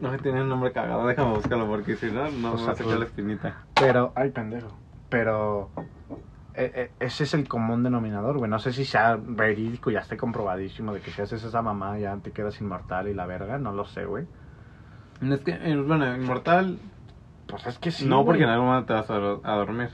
[0.00, 2.66] No me tienen un nombre cagado, déjame buscarlo porque si no, no O me sea,
[2.66, 3.54] va a sacar la espinita.
[3.74, 4.68] Pero, ay, pendejo.
[5.08, 5.70] Pero
[6.54, 8.50] ese es el común denominador, güey.
[8.50, 12.16] No sé si sea verídico, ya esté comprobadísimo de que si haces esa mamá ya
[12.16, 13.58] te quedas inmortal y la verga.
[13.58, 14.26] No lo sé, güey.
[15.22, 16.78] Es que, eh, bueno, inmortal,
[17.46, 18.06] Pues es que sí.
[18.06, 19.90] no, porque en algún momento te vas a, do- a dormir.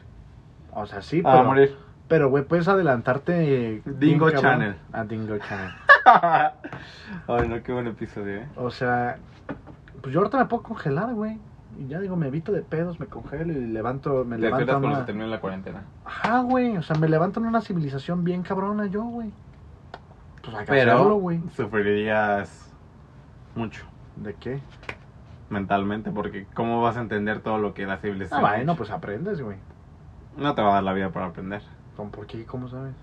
[0.73, 1.45] O sea, sí, a pero.
[1.45, 1.77] morir.
[2.09, 3.77] Pero, güey, puedes adelantarte.
[3.77, 4.77] eh, Dingo bien Channel.
[4.93, 5.71] A Dingo Channel.
[7.29, 8.49] Ay, no, qué buen episodio, eh.
[8.57, 9.19] O sea,
[10.03, 11.39] Pues yo ahorita me puedo congelar, güey.
[11.81, 14.69] Y ya digo, me evito de pedos, me congelo y levanto, me Te levanto en
[14.69, 14.99] cuando una...
[14.99, 15.83] se termine la cuarentena.
[16.05, 16.77] Ajá, güey.
[16.77, 19.33] O sea, me levanto en una civilización bien cabrona yo, güey.
[20.43, 21.41] Pues hay que hacerlo, Pero güey.
[21.57, 22.71] sufrirías
[23.55, 23.85] mucho
[24.17, 24.61] ¿De qué?
[25.49, 28.91] mentalmente porque ¿cómo vas a entender todo lo que la Ah, civilización bueno, ha pues
[28.91, 29.57] aprendes, güey.
[30.37, 31.63] No te va a dar la vida para aprender.
[31.97, 32.45] ¿Cómo, ¿Por qué?
[32.45, 32.95] ¿Cómo sabes?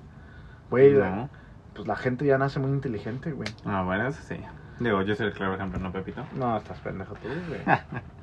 [0.70, 1.30] Güey, No.
[1.76, 3.50] pues la gente ya nace muy inteligente, güey.
[3.66, 4.38] Ah, bueno, eso sí.
[4.80, 6.24] Digo, yo soy el claro ejemplo, ¿no, Pepito?
[6.36, 7.62] No, estás pendejo tú, güey.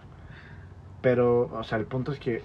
[1.04, 2.42] Pero, o sea, el punto es que...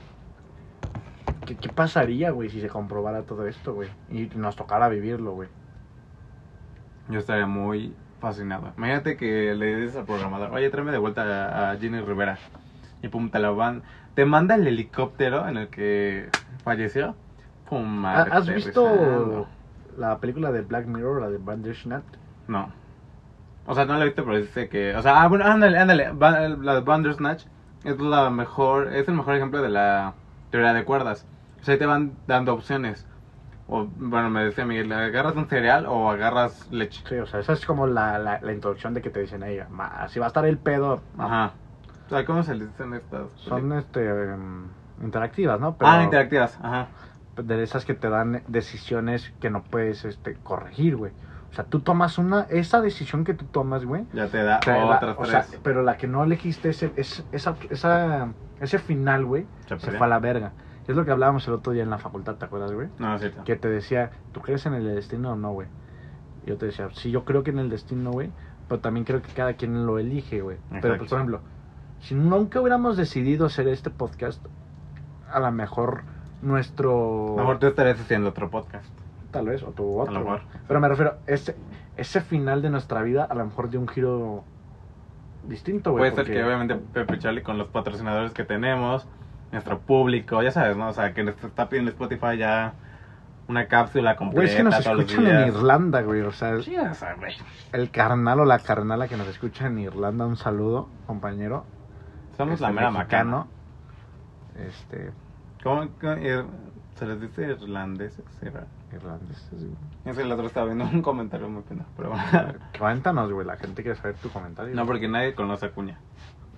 [1.46, 3.88] ¿Qué, qué pasaría, güey, si se comprobara todo esto, güey?
[4.12, 5.48] Y nos tocara vivirlo, güey.
[7.08, 8.74] Yo estaría muy fascinado.
[8.78, 12.38] Imagínate que le dices al programador, oye, tráeme de vuelta a, a Ginny Rivera.
[13.02, 13.82] Y pum, te la van.
[14.14, 16.28] Te manda el helicóptero en el que
[16.66, 17.16] falleció.
[17.70, 19.48] Pum, ¿Ha- madre, ¿Has visto
[19.98, 22.04] la película de Black Mirror, la de Bandersnatch?
[22.50, 22.74] No.
[23.66, 24.94] O sea, no la he visto, pero dice que.
[24.98, 26.12] O sea, ah, bueno, ándale, ándale.
[26.20, 27.46] La de Bandersnatch
[27.84, 28.94] es la mejor.
[28.94, 30.14] Es el mejor ejemplo de la
[30.52, 31.26] teoría de cuerdas.
[31.62, 33.06] O sea, ahí te van dando opciones.
[33.68, 37.04] O, bueno, me decía Miguel, ¿agarras un cereal o agarras leche?
[37.08, 39.68] Sí, o sea, esa es como la, la, la introducción de que te dicen ella.
[40.00, 41.02] Así va a estar el pedo.
[41.18, 41.54] Ajá.
[42.08, 43.32] O sea, ¿cómo se les dicen estas?
[43.36, 44.64] Son este em,
[45.04, 45.78] interactivas, ¿no?
[45.82, 46.88] Ah, interactivas, ajá.
[47.36, 51.12] de esas que te dan decisiones que no puedes este, corregir, güey.
[51.52, 54.06] O sea, tú tomas una, esa decisión que tú tomas, güey.
[54.14, 55.46] Ya te da te la- otras o tres.
[55.46, 59.98] sea, pero la que no elegiste, ese, es, esa, esa, ese final, güey, Se fue
[60.06, 60.52] a la verga.
[60.88, 62.88] Es lo que hablábamos el otro día en la facultad, ¿te acuerdas, güey?
[63.00, 63.44] No, cierto.
[63.44, 65.68] Que te decía, ¿tú crees en el destino o no, güey?
[66.46, 68.32] Yo te decía, sí, yo creo que en el destino, güey,
[68.68, 70.58] pero también creo que cada quien lo elige, güey.
[70.82, 71.42] Pero, pues, por ejemplo,
[72.00, 74.44] si nunca hubiéramos decidido hacer este podcast,
[75.32, 76.04] a lo mejor
[76.42, 77.26] nuestro...
[77.34, 78.90] A lo mejor tú estarías haciendo otro podcast.
[79.32, 80.20] Tal vez, o tu otro.
[80.20, 80.42] Mejor.
[80.68, 81.56] Pero me refiero, ese,
[81.98, 84.44] ese final de nuestra vida a lo mejor dio un giro
[85.48, 86.12] distinto, güey.
[86.12, 89.08] Puede ser que obviamente Pepe Charlie con los patrocinadores que tenemos,
[89.52, 90.90] nuestro público, ya sabes, ¿no?
[90.90, 92.74] O sea, que nos está pidiendo Spotify ya
[93.48, 95.48] una cápsula completa Güey, es que nos escuchan en.
[95.48, 96.22] Irlanda, güey.
[96.22, 97.34] O sea, Sí, o sea, güey.
[97.74, 101.66] el carnal o la carnala que nos escucha en Irlanda, un saludo, compañero.
[102.38, 103.48] Somos Este, la mera mexicano.
[104.56, 104.68] macana.
[104.68, 105.12] Este,
[105.64, 106.46] ¿Cómo, ir-
[106.96, 108.24] se les dice irlandeses?
[108.42, 109.76] Era- irlandeses, güey.
[110.06, 112.54] Es que el otro estaba viendo un comentario muy pena, pero bueno.
[112.80, 114.74] Cuéntanos, güey, la gente quiere saber tu comentario.
[114.76, 116.00] No, porque nadie conoce a Cuña.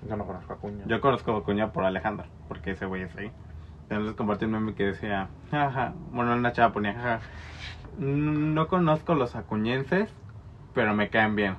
[0.08, 0.86] Yo no conozco a Cuña.
[0.88, 3.32] Yo conozco a Cuña por Alejandro, porque ese güey es ahí.
[3.84, 7.20] Entonces les compartí un meme que decía, jaja, bueno, una chava ponía, jaja,
[7.98, 10.10] no conozco los acuñenses,
[10.74, 11.58] pero me caen bien.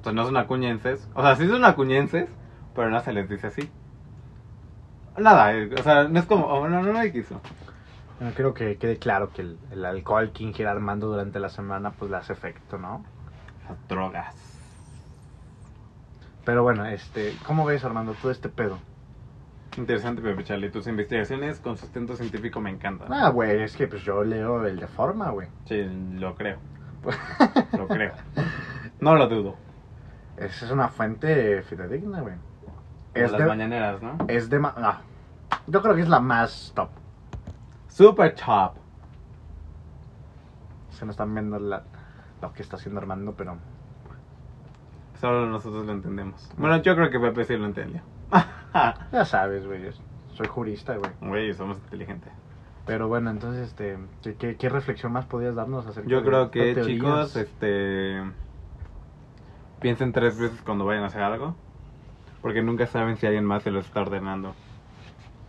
[0.00, 2.28] O sea, no son acuñenses, o sea, sí son acuñenses,
[2.74, 3.70] pero no se les dice así.
[5.18, 7.40] Nada, eh, o sea, no es como, oh, no, no me quiso.
[8.22, 11.90] Bueno, creo que quede claro que el, el alcohol que ingiere Armando durante la semana,
[11.90, 13.04] pues le hace efecto, ¿no?
[13.68, 14.36] Las drogas.
[16.44, 18.78] Pero bueno, este, ¿cómo ves, Armando, todo este pedo?
[19.76, 23.12] Interesante, Pepe Charlie, tus investigaciones con sustento científico me encantan.
[23.12, 25.48] Ah, güey, es que pues yo leo el de forma, güey.
[25.64, 26.58] Sí, lo creo,
[27.76, 28.12] lo creo.
[29.00, 29.56] No lo dudo.
[30.36, 32.36] Esa es una fuente fidedigna, güey.
[33.14, 34.16] Es las de, mañaneras, ¿no?
[34.28, 34.60] es de...
[34.60, 34.96] No.
[35.66, 37.01] Yo creo que es la más top.
[37.92, 38.74] Super top.
[40.90, 41.82] Se nos están viendo la-
[42.40, 43.56] lo que está haciendo Armando, pero...
[45.20, 46.50] Solo nosotros lo entendemos.
[46.56, 48.00] Bueno, yo creo que Pepe sí lo entendió.
[49.12, 49.82] Ya sabes, güey.
[50.34, 51.10] Soy jurista, güey.
[51.20, 52.32] Güey, somos inteligentes.
[52.86, 53.98] Pero bueno, entonces, este...
[54.22, 56.86] ¿qué- ¿Qué, qué reflexión más podías darnos acerca Yo de creo que, teorías?
[56.86, 58.22] chicos, este.
[59.80, 61.54] Piensen tres veces cuando vayan a hacer algo.
[62.40, 64.54] Porque nunca saben si alguien más se lo está ordenando.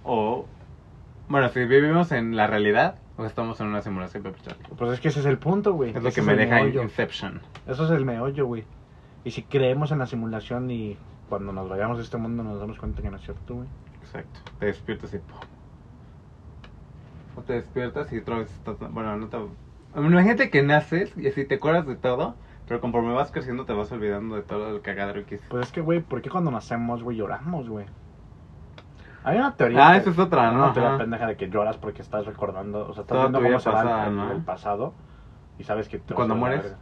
[0.03, 0.45] O.
[1.27, 4.67] Bueno, si vivimos en la realidad o estamos en una simulación, Charlie.
[4.77, 5.91] Pues es que ese es el punto, güey.
[5.91, 6.83] Es lo Ese que me deja meollo.
[6.83, 7.41] Inception.
[7.67, 8.65] Eso es el meollo, güey.
[9.23, 10.97] Y si creemos en la simulación y
[11.29, 13.67] cuando nos vayamos de este mundo nos damos cuenta que no es cierto, güey.
[14.01, 14.39] Exacto.
[14.59, 15.19] Te despiertas y.
[15.19, 15.39] ¡pum!
[17.35, 18.77] O te despiertas y otra vez estás.
[18.91, 19.37] Bueno, no te.
[19.95, 22.35] Imagínate que naces y así te acuerdas de todo.
[22.67, 25.49] Pero conforme vas creciendo te vas olvidando de todo el cagadero que hiciste.
[25.49, 27.85] Pues es que, güey, ¿por qué cuando nacemos, güey, lloramos, güey?
[29.23, 29.87] Hay una teoría.
[29.89, 30.63] Ah, que- esa es otra, ¿no?
[30.65, 30.97] Una teoría Ajá.
[30.97, 34.07] pendeja de que lloras porque estás recordando, o sea, estás Toda viendo cómo se va
[34.07, 34.31] el- ¿no?
[34.31, 34.93] el pasado
[35.57, 36.75] y sabes que te ¿Cuando mueres?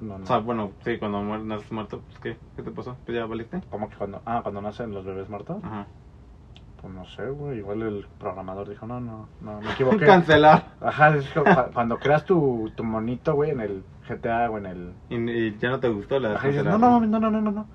[0.00, 0.24] No, no.
[0.24, 2.38] O sea, bueno, sí, cuando mueres, naces muerto, pues ¿qué?
[2.56, 2.96] ¿Qué te pasó?
[3.06, 3.60] ¿Pues ya valiste?
[3.70, 5.58] ¿Cómo que cuando, ah, cuando nacen los bebés muertos?
[5.62, 5.86] Ajá.
[6.80, 10.04] Pues no sé, güey, igual el programador dijo, no, no, no, me equivoqué.
[10.04, 10.64] Cancelar.
[10.80, 14.94] Ajá, es cu- cuando creas tu, tu monito, güey, en el GTA o en el...
[15.08, 17.50] Y, y ya no te gustó la Ajá, dices, no, no, no, no, no, no,
[17.52, 17.66] no.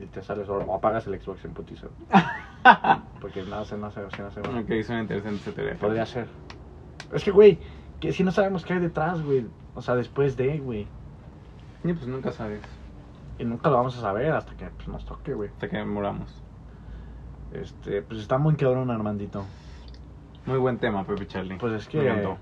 [0.00, 1.90] Y te sales o o apagas el Xbox en putizo.
[3.20, 4.40] Porque no sé, no sé, no sé.
[4.40, 5.78] Ok, suena interesante esa teoría.
[5.78, 6.28] Podría ser.
[7.12, 7.58] Es que, güey,
[8.00, 9.46] que si no sabemos qué hay detrás, güey.
[9.74, 10.86] O sea, después de, güey.
[11.84, 12.60] Y pues nunca sabes.
[13.38, 15.50] Y nunca lo vamos a saber hasta que pues, nos toque, güey.
[15.50, 16.42] Hasta que muramos.
[17.52, 19.44] Este, pues está muy cabrón, Armandito.
[20.46, 21.56] Muy buen tema, Pepe Charlie.
[21.58, 22.36] Pues es que.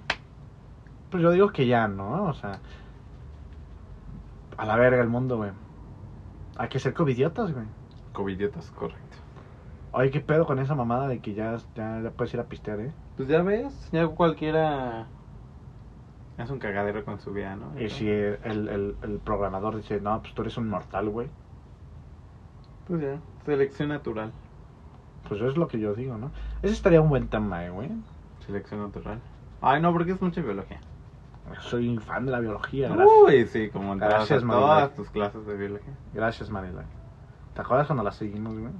[1.10, 2.24] Pues yo digo que ya, ¿no?
[2.24, 2.58] O sea.
[4.56, 5.50] A la verga el mundo, güey.
[6.56, 7.66] Hay que ser covidiotas, güey.
[8.12, 9.17] Covidiotas, correcto.
[9.98, 12.78] Oye, ¿qué pedo con esa mamada de que ya, ya, ya puedes ir a pistear,
[12.78, 12.92] eh?
[13.16, 15.08] Pues ya ves, ya cualquiera
[16.38, 17.80] es un cagadero con su vida, ¿no?
[17.80, 21.26] Y si el, el, el programador dice, no, pues tú eres un mortal, güey.
[22.86, 24.30] Pues ya, selección natural.
[25.28, 26.30] Pues eso es lo que yo digo, ¿no?
[26.62, 27.90] Ese estaría un buen tema, eh, güey.
[28.46, 29.18] Selección natural.
[29.60, 30.78] Ay, no, porque es mucha biología.
[31.58, 33.18] Soy fan de la biología, gracias.
[33.26, 34.90] Uy, sí, como en todas, Gracias, todas Manuel.
[34.90, 35.92] tus clases de biología.
[36.14, 36.84] Gracias, Marila.
[37.56, 38.70] ¿Te acuerdas cuando la seguimos, güey?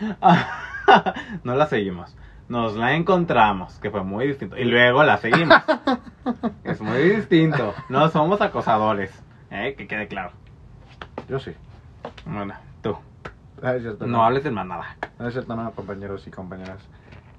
[1.44, 2.16] no la seguimos.
[2.48, 4.56] Nos la encontramos, que fue muy distinto.
[4.56, 5.58] Y luego la seguimos.
[6.64, 7.74] es muy distinto.
[7.88, 9.10] No somos acosadores.
[9.50, 9.74] ¿eh?
[9.76, 10.30] Que quede claro.
[11.28, 11.52] Yo sí.
[12.24, 12.96] Bueno, tú.
[13.62, 14.96] Ah, es cierto, No hables de más nada.
[15.18, 16.78] No es cierto, no, compañeros y compañeras.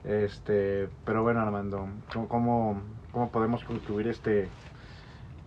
[0.04, 2.82] Este, pero bueno, Armando, ¿cómo, cómo,
[3.12, 4.50] cómo podemos concluir este?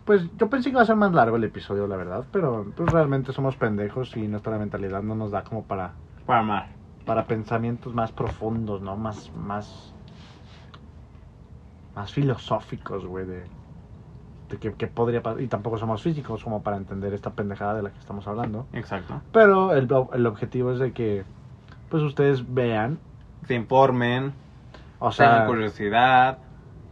[0.05, 2.90] Pues yo pensé que iba a ser más largo el episodio, la verdad, pero pues,
[2.90, 5.92] realmente somos pendejos y nuestra mentalidad no nos da como para,
[6.26, 6.80] Para amar.
[7.11, 8.96] Para pensamientos más profundos, ¿no?
[8.96, 9.92] Más, más,
[11.96, 13.42] más filosóficos, güey, de,
[14.48, 15.40] de que, que podría pasar.
[15.40, 18.68] Y tampoco somos físicos como para entender esta pendejada de la que estamos hablando.
[18.72, 19.22] Exacto.
[19.32, 21.24] Pero el, el objetivo es de que,
[21.88, 23.00] pues ustedes vean,
[23.44, 24.32] Se informen,
[25.00, 26.38] o tengan sea, curiosidad.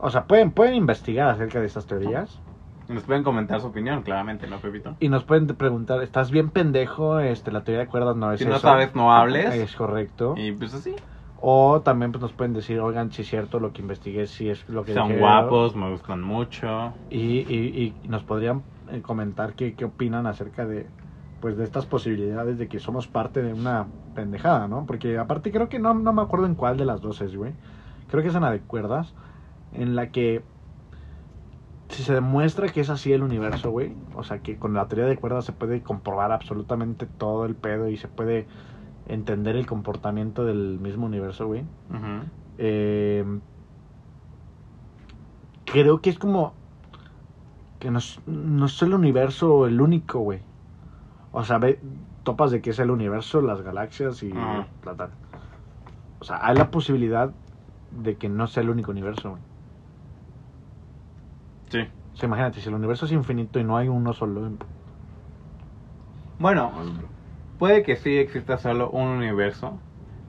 [0.01, 2.41] O sea, pueden, pueden investigar acerca de estas teorías
[2.89, 4.95] y Nos pueden comentar su opinión, claramente, ¿no, Pepito?
[5.01, 7.21] y nos pueden preguntar, ¿estás bien pendejo?
[7.21, 8.61] Este, la teoría de cuerdas no es Si no eso.
[8.61, 9.55] sabes, no hables.
[9.55, 10.35] Es correcto.
[10.37, 10.95] Y pues así.
[11.41, 14.69] O también pues, nos pueden decir, oigan, si es cierto lo que investigué, si es
[14.69, 16.93] lo que Son guapos, me gustan mucho.
[17.11, 20.87] Y, y, y nos podrían eh, comentar qué, qué opinan acerca de
[21.41, 23.87] pues de estas posibilidades de que somos parte de una
[24.17, 24.87] pendejada, ¿no?
[24.87, 27.53] Porque aparte creo que no, no me acuerdo en cuál de las dos es, güey.
[28.11, 29.15] Creo que es en la de cuerdas,
[29.73, 30.43] en la que
[31.89, 35.07] si se demuestra que es así el universo, güey, o sea que con la teoría
[35.07, 38.47] de cuerdas se puede comprobar absolutamente todo el pedo y se puede
[39.09, 41.63] entender el comportamiento del mismo universo, güey.
[41.91, 42.27] Ujú.
[42.59, 43.25] Eh,
[45.65, 46.55] creo que es como
[47.79, 50.41] que no, es- no es el universo el único, güey.
[51.33, 51.81] O sea, ve,
[52.25, 55.11] topas de que es el universo, las galaxias y la tal.
[56.19, 57.33] O sea, hay la posibilidad
[57.91, 59.43] de que no sea el único universo, güey.
[61.71, 61.81] Sí.
[62.15, 64.51] O sea, imagínate, si el universo es infinito y no hay uno solo.
[66.39, 66.73] Bueno,
[67.59, 69.79] puede que sí exista solo un universo,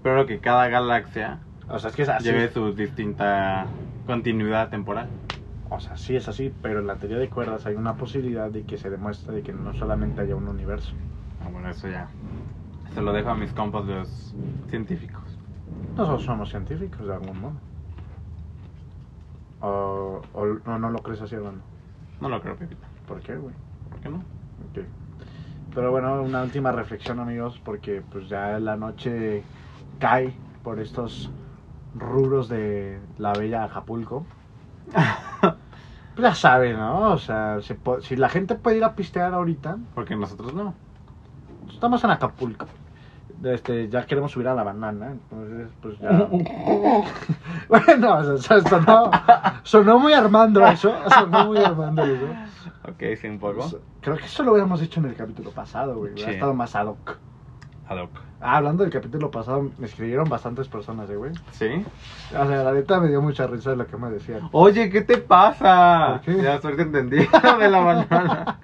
[0.04, 2.26] pero que cada galaxia O sea, es que es así.
[2.26, 3.68] lleve su distinta
[4.06, 5.08] continuidad temporal.
[5.70, 8.64] O sea, sí es así, pero en la teoría de cuerdas hay una posibilidad de
[8.64, 10.94] que se demuestre de que no solamente haya un universo.
[11.46, 12.08] Ah, bueno, eso ya.
[12.94, 14.34] Se lo dejo a mis compas los
[14.70, 15.22] científicos.
[15.96, 17.69] Nosotros somos científicos de algún modo.
[19.62, 21.60] O, o no, no lo crees así, hermano.
[22.22, 22.86] No lo creo, Pepito.
[23.08, 23.54] ¿Por qué, güey?
[23.90, 24.18] ¿Por qué no?
[24.18, 24.86] Ok.
[25.74, 29.44] Pero bueno, una última reflexión, amigos, porque pues ya la noche
[30.00, 30.34] cae
[30.64, 31.30] por estos
[31.96, 34.26] rubros de la bella Acapulco.
[34.92, 35.54] Pues
[36.18, 37.12] ya saben, ¿no?
[37.12, 40.74] O sea, se si la gente puede ir a pistear ahorita, Porque nosotros no.
[41.70, 42.66] estamos en Acapulco.
[43.44, 46.10] Este, ya queremos subir a la banana, entonces pues ya...
[47.70, 49.12] bueno, o sea, sonó,
[49.64, 52.28] sonó muy Armando eso, sonó muy Armando eso.
[52.90, 53.70] Ok, sí, un poco.
[54.02, 56.14] Creo que eso lo hubiéramos hecho en el capítulo pasado, güey.
[56.18, 56.30] Sí.
[56.30, 57.18] estado más ad hoc.
[57.88, 58.12] Ad hoc.
[58.42, 61.34] Ah, hablando del capítulo pasado, me escribieron bastantes personas, eh, güey.
[61.52, 61.86] ¿Sí?
[62.30, 64.48] O sea, la neta me dio mucha risa de lo que me decían.
[64.54, 66.22] Oye, ¿qué te pasa?
[66.26, 66.42] ¿Por qué?
[66.42, 67.18] Ya suerte entendí
[67.60, 68.60] de la banana.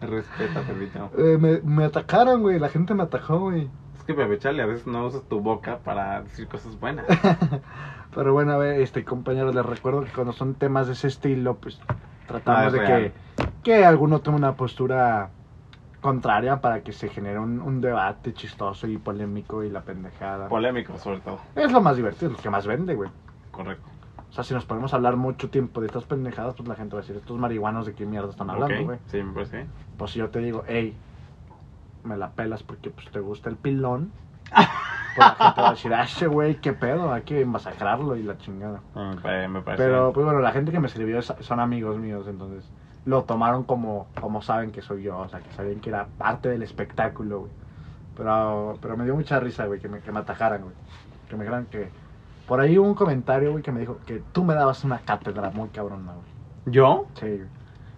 [0.06, 1.10] Respeta, Pepito.
[1.18, 2.58] Eh, me, me atacaron, güey.
[2.58, 3.68] La gente me atacó, güey.
[3.96, 7.04] Es que Pepe Charlie, a veces no usas tu boca para decir cosas buenas.
[8.14, 11.56] Pero bueno, a ver, este compañero, les recuerdo que cuando son temas de ese estilo,
[11.56, 11.78] pues
[12.26, 13.12] tratamos Ah, de real.
[13.36, 15.30] que, que alguno tome una postura
[16.00, 20.48] contraria para que se genere un, un debate chistoso y polémico y la pendejada.
[20.48, 21.38] Polémico, sobre todo.
[21.54, 23.10] es lo más divertido, es lo que más vende, güey.
[23.50, 23.86] Correcto.
[24.30, 27.00] O sea, si nos podemos hablar mucho tiempo de estas pendejadas, pues la gente va
[27.00, 28.98] a decir, estos marihuanos de qué mierda están hablando, güey.
[29.08, 29.66] Sí, me parece.
[29.96, 30.96] Pues si yo te digo, hey,
[32.04, 34.12] me la pelas porque pues te gusta el pilón,
[34.54, 38.22] pues la gente va a decir, ah, ese güey, qué pedo, hay que masacrarlo y
[38.22, 38.80] la chingada.
[38.94, 39.48] Me parece.
[39.48, 39.82] Me parece.
[39.82, 42.64] Pero pues bueno, la gente que me escribió es- son amigos míos, entonces
[43.04, 46.48] lo tomaron como, como saben que soy yo, o sea, que sabían que era parte
[46.48, 47.52] del espectáculo, güey.
[48.16, 50.74] Pero, pero me dio mucha risa, güey, que me, que me atacaran, güey.
[51.28, 51.88] Que me dijeran que...
[52.50, 55.50] Por ahí hubo un comentario, güey, que me dijo que tú me dabas una cátedra
[55.50, 56.26] muy cabrona, güey.
[56.74, 57.06] ¿Yo?
[57.14, 57.46] Sí, güey.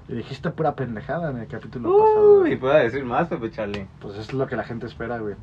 [0.08, 2.42] Y dijiste pura pendejada en el capítulo pasado.
[2.42, 3.86] Uy, puedo decir más, Pepe Charlie.
[4.02, 5.36] Pues es lo que la gente espera, güey.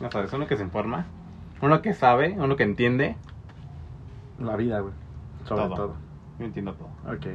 [0.00, 1.04] No sabes, uno que se informa,
[1.60, 3.16] uno que sabe, uno que entiende.
[4.38, 4.94] La vida, güey.
[5.44, 5.74] Sobre Todo.
[5.74, 5.94] todo.
[6.38, 6.88] Yo entiendo todo.
[7.14, 7.26] Ok,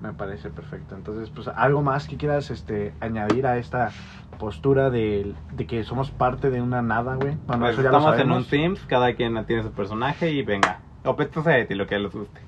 [0.00, 0.94] me parece perfecto.
[0.94, 3.90] Entonces, pues algo más que quieras este, añadir a esta
[4.38, 7.36] postura de, de que somos parte de una nada, güey.
[7.46, 8.44] Bueno, Pues eso ya lo estamos en un.
[8.44, 10.80] Sims, cada quien tiene su personaje y venga.
[11.04, 12.40] O Pet Society, lo que les guste.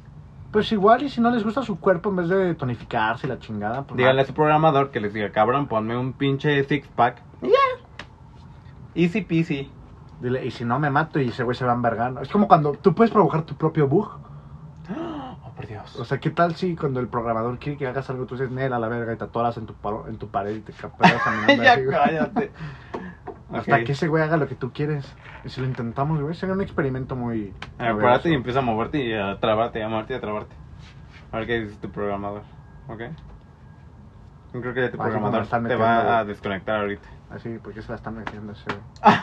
[0.51, 3.39] Pues igual, y si no les gusta su cuerpo, en vez de tonificarse y la
[3.39, 7.23] chingada, pues Díganle a su programador que les diga, cabrón, ponme un pinche six pack.
[7.41, 7.49] Ya.
[8.95, 9.71] Easy peasy.
[10.21, 12.15] Dile, y si no me mato y ese güey se va a envergar.
[12.21, 14.11] Es como cuando tú puedes provocar tu propio bug.
[15.63, 15.97] Por Dios.
[15.97, 18.73] O sea, ¿qué tal si cuando el programador quiere que hagas algo, tú dices, Nel,
[18.73, 21.23] a la verga, y te atoras en tu, paro- en tu pared y te capeas
[21.23, 22.53] caminando ya así, cállate.
[23.53, 23.85] Hasta Ok.
[23.85, 25.15] que ese güey haga lo que tú quieres.
[25.45, 27.53] Y si lo intentamos, güey, sería un experimento muy...
[27.79, 28.29] Acuérdate y novedoso.
[28.31, 30.55] empieza a moverte y a trabarte, y a moverte y a trabarte.
[31.33, 32.43] A ver qué dice tu programador.
[32.89, 33.01] ¿Ok?
[34.55, 36.27] Yo creo que tu Así como programador te metiendo, va a güey.
[36.35, 37.09] desconectar ahorita.
[37.31, 39.17] Así, porque se la están metiendo ese güey.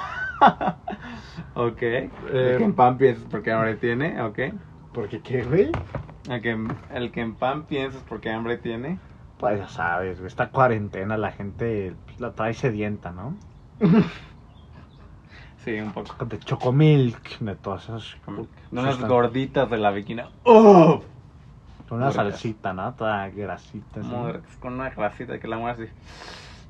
[1.71, 1.81] ok.
[1.81, 4.39] Eh, que en pan piensas porque hambre tiene, ok.
[4.93, 5.71] ¿Porque qué, güey?
[6.29, 8.99] El que, el que en pan piensas porque hambre tiene.
[9.39, 13.35] Pues ya sabes, esta cuarentena la gente pues, la trae sedienta, ¿no?
[15.65, 16.23] Sí, un poco.
[16.23, 18.15] De chocomilk, de todas esas...
[18.23, 20.29] Pues, Unas gorditas de la viquina.
[20.43, 21.01] ¡Oh!
[21.89, 22.93] Con una salsita, ¿no?
[22.93, 23.99] Toda grasita.
[23.99, 24.09] así.
[24.09, 25.91] Madre, con una grasita que la mueres así.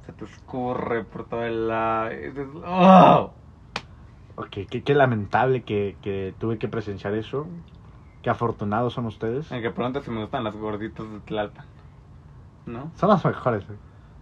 [0.07, 2.11] Se te escurre por todo el lado.
[2.13, 3.31] y dices, ¡Oh!
[4.37, 7.45] Ok, qué, qué lamentable que, que tuve que presenciar eso.
[8.21, 9.51] Qué afortunados son ustedes.
[9.51, 11.65] En que pronto si me gustan las gorditas de Tlalpan.
[12.65, 12.91] ¿No?
[12.95, 13.79] Son las mejores, güey.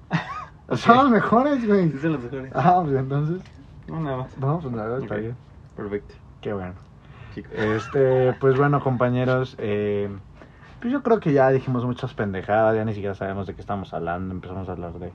[0.78, 1.92] Son las mejores, güey.
[1.92, 2.52] Sí, son las mejores.
[2.54, 3.42] Ah, pues entonces...
[3.88, 4.38] No, nada más.
[4.38, 5.36] No, pues está bien.
[5.76, 6.14] Perfecto.
[6.42, 6.74] Qué bueno.
[7.34, 7.52] Chicos.
[7.54, 10.10] Este, pues bueno, compañeros, eh,
[10.82, 13.94] pues yo creo que ya dijimos muchas pendejadas, ya ni siquiera sabemos de qué estamos
[13.94, 15.14] hablando, empezamos a hablar de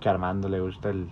[0.00, 1.08] que a Armando le gusta el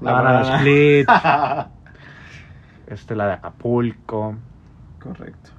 [0.00, 0.56] la, La banana banana.
[0.58, 1.08] split,
[2.88, 4.34] este la de Acapulco.
[5.00, 5.50] Correcto.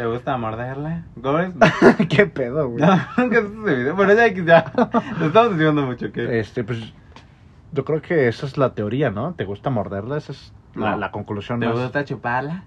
[0.00, 1.02] ¿Te gusta morderla?
[1.16, 1.52] ¿Gores?
[2.08, 2.82] ¿Qué pedo, güey?
[2.82, 3.94] No, nunca video.
[3.94, 4.72] Bueno, ya, ya.
[5.20, 6.40] Lo estamos diciendo mucho, ¿qué?
[6.40, 6.94] Este, pues
[7.72, 9.34] yo creo que esa es la teoría, ¿no?
[9.34, 10.16] ¿Te gusta morderla?
[10.16, 10.96] Esa es la, No.
[10.96, 11.78] la conclusión ¿Te más.
[11.78, 12.62] gusta chuparla?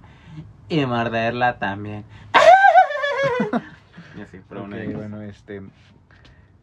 [0.70, 2.04] Y morderla también.
[4.16, 4.96] y así, pero una Ok, vez.
[4.96, 5.64] bueno, este,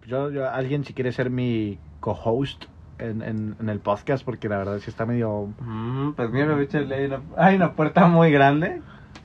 [0.07, 2.67] yo, yo, alguien si quiere ser mi co-host
[2.99, 5.49] en, en, en el podcast, porque la verdad sí está medio...
[5.59, 8.81] Mm, pues mira, bicho, hay una, hay una puerta muy grande.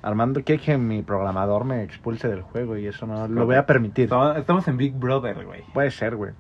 [0.06, 3.66] Armando quiere que mi programador me expulse del juego y eso no lo voy a
[3.66, 4.10] permitir.
[4.38, 5.64] Estamos, en Big Brother, güey.
[5.74, 6.32] Puede ser, güey.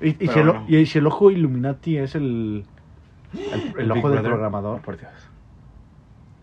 [0.00, 0.66] Y, si el, o- bueno.
[0.68, 2.64] y si el ojo Illuminati es el,
[3.34, 4.22] el, el Big ojo del Brother.
[4.32, 4.80] programador.
[4.80, 5.12] Por Dios.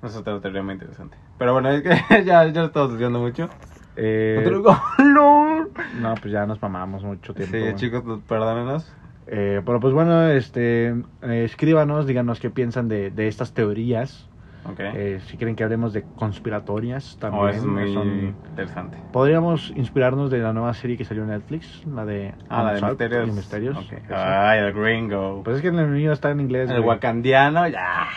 [0.01, 1.17] Eso te lo tendría muy interesante.
[1.37, 1.89] Pero bueno, es que
[2.23, 3.49] ya, ya lo estamos diciendo mucho.
[3.97, 4.77] Eh, Otro gol.
[5.99, 7.53] no, pues ya nos mamamos mucho tiempo.
[7.57, 7.75] Sí, güey.
[7.75, 8.89] chicos, pues, perdónenos.
[9.27, 10.87] Eh, pero pues bueno, este,
[11.21, 14.28] eh, escríbanos, díganos qué piensan de, de estas teorías.
[14.77, 17.43] Eh, si quieren que hablemos de conspiratorias también.
[17.43, 18.97] oh, es muy son- interesante.
[19.11, 22.81] Podríamos inspirarnos de la nueva serie que salió en Netflix, la de Ah, la de
[22.81, 23.27] misterios.
[23.29, 23.89] y Misterios.
[24.11, 25.41] Ay, el gringo.
[25.43, 26.69] Pues es que el mío está en inglés.
[26.69, 26.89] el güey.
[26.89, 28.07] wakandiano, ya.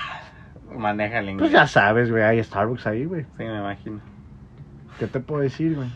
[0.77, 1.51] Maneja el inglés.
[1.51, 3.23] Pues ya sabes, güey, hay Starbucks ahí, güey.
[3.37, 4.01] Sí, me imagino.
[4.99, 5.89] ¿Qué te puedo decir, güey?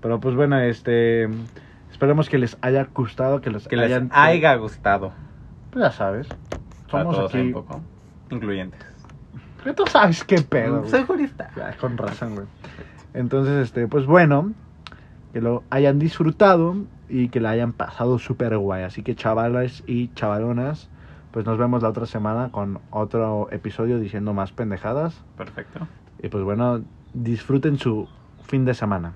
[0.00, 1.28] Pero pues bueno, este...
[1.90, 5.12] Esperemos que les haya gustado, que les Que les haya gustado.
[5.70, 6.28] Pues ya sabes.
[6.88, 7.38] Somos aquí...
[7.40, 7.80] un poco.
[8.30, 8.80] Incluyentes.
[9.62, 10.90] Pero Tú sabes qué pedo, güey.
[10.90, 11.50] Soy jurista.
[11.56, 12.46] Ya, con razón, güey.
[13.14, 14.52] Entonces, este, pues bueno,
[15.32, 16.76] que lo hayan disfrutado
[17.08, 18.84] y que la hayan pasado súper guay.
[18.84, 20.88] Así que chavalas y chavalonas,
[21.30, 25.22] pues nos vemos la otra semana con otro episodio diciendo más pendejadas.
[25.36, 25.86] Perfecto.
[26.22, 26.82] Y pues bueno,
[27.14, 28.08] disfruten su
[28.44, 29.12] fin de semana.